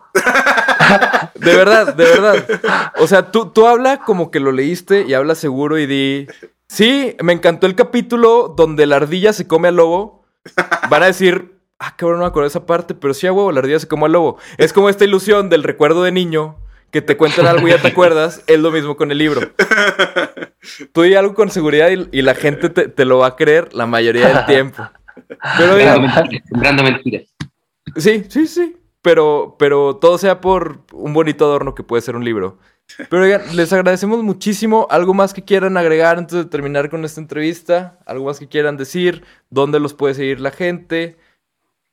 [1.36, 2.46] De verdad, de verdad.
[3.00, 6.28] O sea, tú, tú habla como que lo leíste y habla seguro y di...
[6.68, 10.26] Sí, me encantó el capítulo donde la ardilla se come al lobo.
[10.90, 13.52] Van a decir, ah, cabrón, no me acuerdo de esa parte, pero sí, a huevo,
[13.52, 14.38] la ardilla se come al lobo.
[14.58, 16.58] Es como esta ilusión del recuerdo de niño,
[16.92, 19.42] que te cuentan algo y ya te acuerdas, es lo mismo con el libro.
[20.94, 23.74] Tú di algo con seguridad y, y la gente te, te lo va a creer
[23.74, 24.84] la mayoría del tiempo.
[25.58, 25.76] Pero
[26.50, 27.24] sembrando mentiras.
[27.96, 28.78] Sí, sí, sí.
[29.02, 32.58] Pero, pero todo sea por un bonito adorno que puede ser un libro.
[33.10, 34.88] Pero les agradecemos muchísimo.
[34.90, 38.00] ¿Algo más que quieran agregar antes de terminar con esta entrevista?
[38.06, 39.24] ¿Algo más que quieran decir?
[39.50, 41.18] ¿Dónde los puede seguir la gente?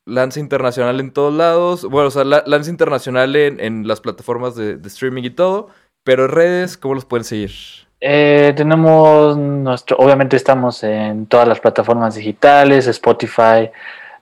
[0.04, 1.84] Lanza Internacional en todos lados.
[1.84, 5.68] Bueno, o sea, la- Lanza Internacional en, las plataformas de, streaming y todo.
[6.04, 7.52] Pero redes, ¿cómo los pueden seguir?
[8.00, 13.70] Eh, tenemos nuestro, obviamente estamos en todas las plataformas digitales, Spotify,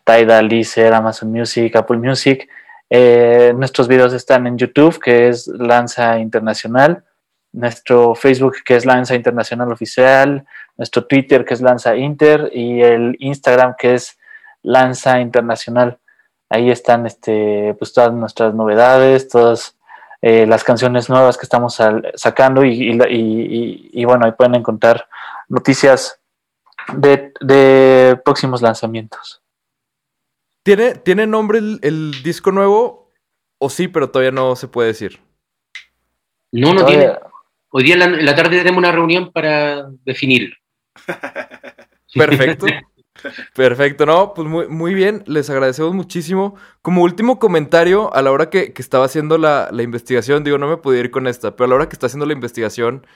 [0.04, 2.46] Tidal, Deezer, Amazon Music, Apple Music.
[2.92, 7.04] Eh, nuestros videos están en YouTube, que es Lanza Internacional,
[7.52, 10.44] nuestro Facebook, que es Lanza Internacional Oficial,
[10.76, 14.18] nuestro Twitter, que es Lanza Inter, y el Instagram, que es
[14.62, 15.98] Lanza Internacional.
[16.48, 19.76] Ahí están este, pues, todas nuestras novedades, todas
[20.20, 21.78] eh, las canciones nuevas que estamos
[22.16, 25.06] sacando y, bueno, ahí pueden encontrar
[25.48, 26.20] noticias
[26.92, 29.39] de próximos lanzamientos.
[30.62, 33.10] ¿Tiene, ¿Tiene nombre el, el disco nuevo?
[33.58, 35.20] O sí, pero todavía no se puede decir.
[36.52, 37.18] No, no Todavía- tiene.
[37.72, 40.54] Hoy día en la, en la tarde tenemos una reunión para definirlo.
[42.14, 42.66] Perfecto.
[43.54, 46.56] Perfecto, no, pues muy, muy bien, les agradecemos muchísimo.
[46.82, 50.68] Como último comentario, a la hora que, que estaba haciendo la, la investigación, digo, no
[50.68, 53.06] me pude ir con esta, pero a la hora que está haciendo la investigación,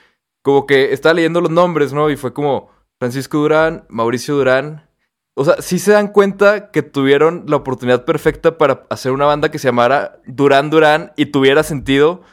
[0.43, 2.09] como que estaba leyendo los nombres, ¿no?
[2.11, 2.69] Y fue como
[2.99, 4.87] Francisco Durán, Mauricio Durán.
[5.37, 9.51] O sea, sí se dan cuenta que tuvieron la oportunidad perfecta para hacer una banda
[9.51, 12.23] que se llamara Durán Durán y tuviera sentido,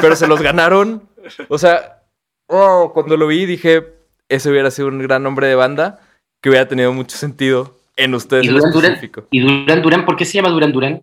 [0.00, 1.08] pero se los ganaron.
[1.48, 2.02] O sea,
[2.48, 3.94] oh, cuando lo vi dije,
[4.28, 6.00] ese hubiera sido un gran nombre de banda
[6.42, 9.00] que hubiera tenido mucho sentido en ustedes ¿Y en Durán Durán?
[9.30, 10.04] ¿Y Durán Durán?
[10.04, 11.02] ¿Por qué se llama Durán Durán?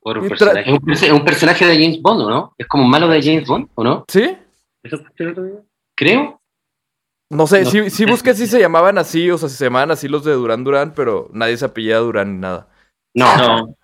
[0.00, 0.60] Por un personaje.
[0.60, 2.54] Es un, perso- es un personaje de James Bond, ¿o no?
[2.56, 4.04] Es como un malo de James Bond, ¿o no?
[4.08, 4.36] ¿Sí?
[5.96, 6.35] Creo.
[7.30, 7.70] No sé, No.
[7.70, 10.32] sí, sí busqué si se llamaban así, o sea, si se llamaban así los de
[10.32, 12.68] Durán Durán, pero nadie se apellida Durán ni nada.
[13.14, 13.36] No.
[13.36, 13.76] No,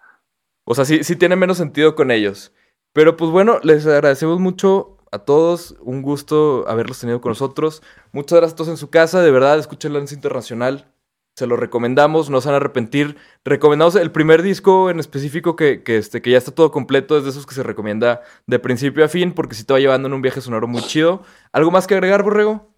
[0.64, 2.53] O sea, sí, sí tiene menos sentido con ellos.
[2.93, 5.74] Pero pues bueno, les agradecemos mucho a todos.
[5.80, 7.82] Un gusto haberlos tenido con nosotros.
[8.12, 9.22] Muchas gracias a todos en su casa.
[9.22, 10.93] De verdad, escuchen Lance Internacional.
[11.34, 13.16] Se lo recomendamos, no se van a arrepentir.
[13.45, 17.16] Recomendamos el primer disco en específico que, que, este, que ya está todo completo.
[17.16, 20.09] Es de esos que se recomienda de principio a fin porque sí te va llevando
[20.09, 21.22] en un viaje sonoro muy chido.
[21.53, 22.72] ¿Algo más que agregar, Borrego?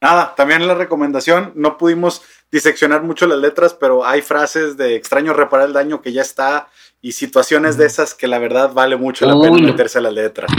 [0.00, 2.22] Nada, también la recomendación, no pudimos
[2.52, 6.68] diseccionar mucho las letras, pero hay frases de extraño reparar el daño que ya está
[7.00, 10.12] y situaciones de esas que la verdad vale mucho la Uy, pena meterse a las
[10.12, 10.50] letras.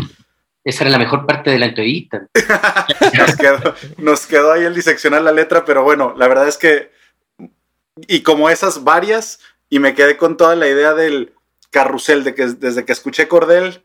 [0.63, 2.27] Esa era la mejor parte de la entrevista.
[3.17, 6.91] Nos quedó, nos quedó ahí el diseccionar la letra, pero bueno, la verdad es que,
[8.07, 11.33] y como esas varias, y me quedé con toda la idea del
[11.69, 13.83] carrusel, de que desde que escuché Cordel,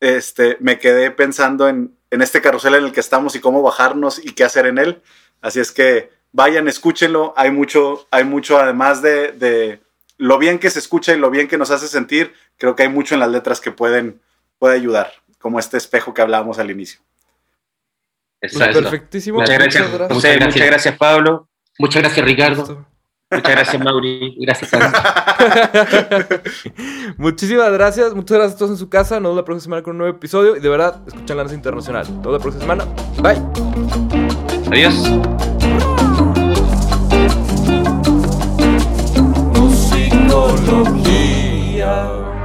[0.00, 4.18] este, me quedé pensando en, en este carrusel en el que estamos y cómo bajarnos
[4.24, 5.02] y qué hacer en él.
[5.40, 7.32] Así es que vayan, escúchenlo.
[7.36, 9.80] Hay mucho, hay mucho además de, de
[10.18, 12.34] lo bien que se escucha y lo bien que nos hace sentir.
[12.58, 14.20] Creo que hay mucho en las letras que pueden,
[14.58, 17.00] puede ayudar, como este espejo que hablábamos al inicio.
[18.40, 18.82] Pues Exacto.
[18.82, 19.38] perfectísimo.
[19.40, 20.14] muchas gracias, Muchas gracias.
[20.16, 20.66] José, Muchas muchas gracias.
[20.70, 21.48] gracias, Pablo.
[21.78, 22.89] Muchas gracias, Ricardo.
[23.30, 24.36] Muchas gracias, Mauri.
[24.40, 24.70] Gracias.
[27.16, 29.20] Muchísimas gracias, muchas gracias a todos en su casa.
[29.20, 30.56] Nos vemos la próxima semana con un nuevo episodio.
[30.56, 32.06] Y de verdad, escuchan la Lanza Internacional.
[32.06, 32.84] Nos vemos la próxima semana.
[33.22, 33.40] Bye.
[34.72, 34.96] Adiós.
[39.60, 42.39] musicología.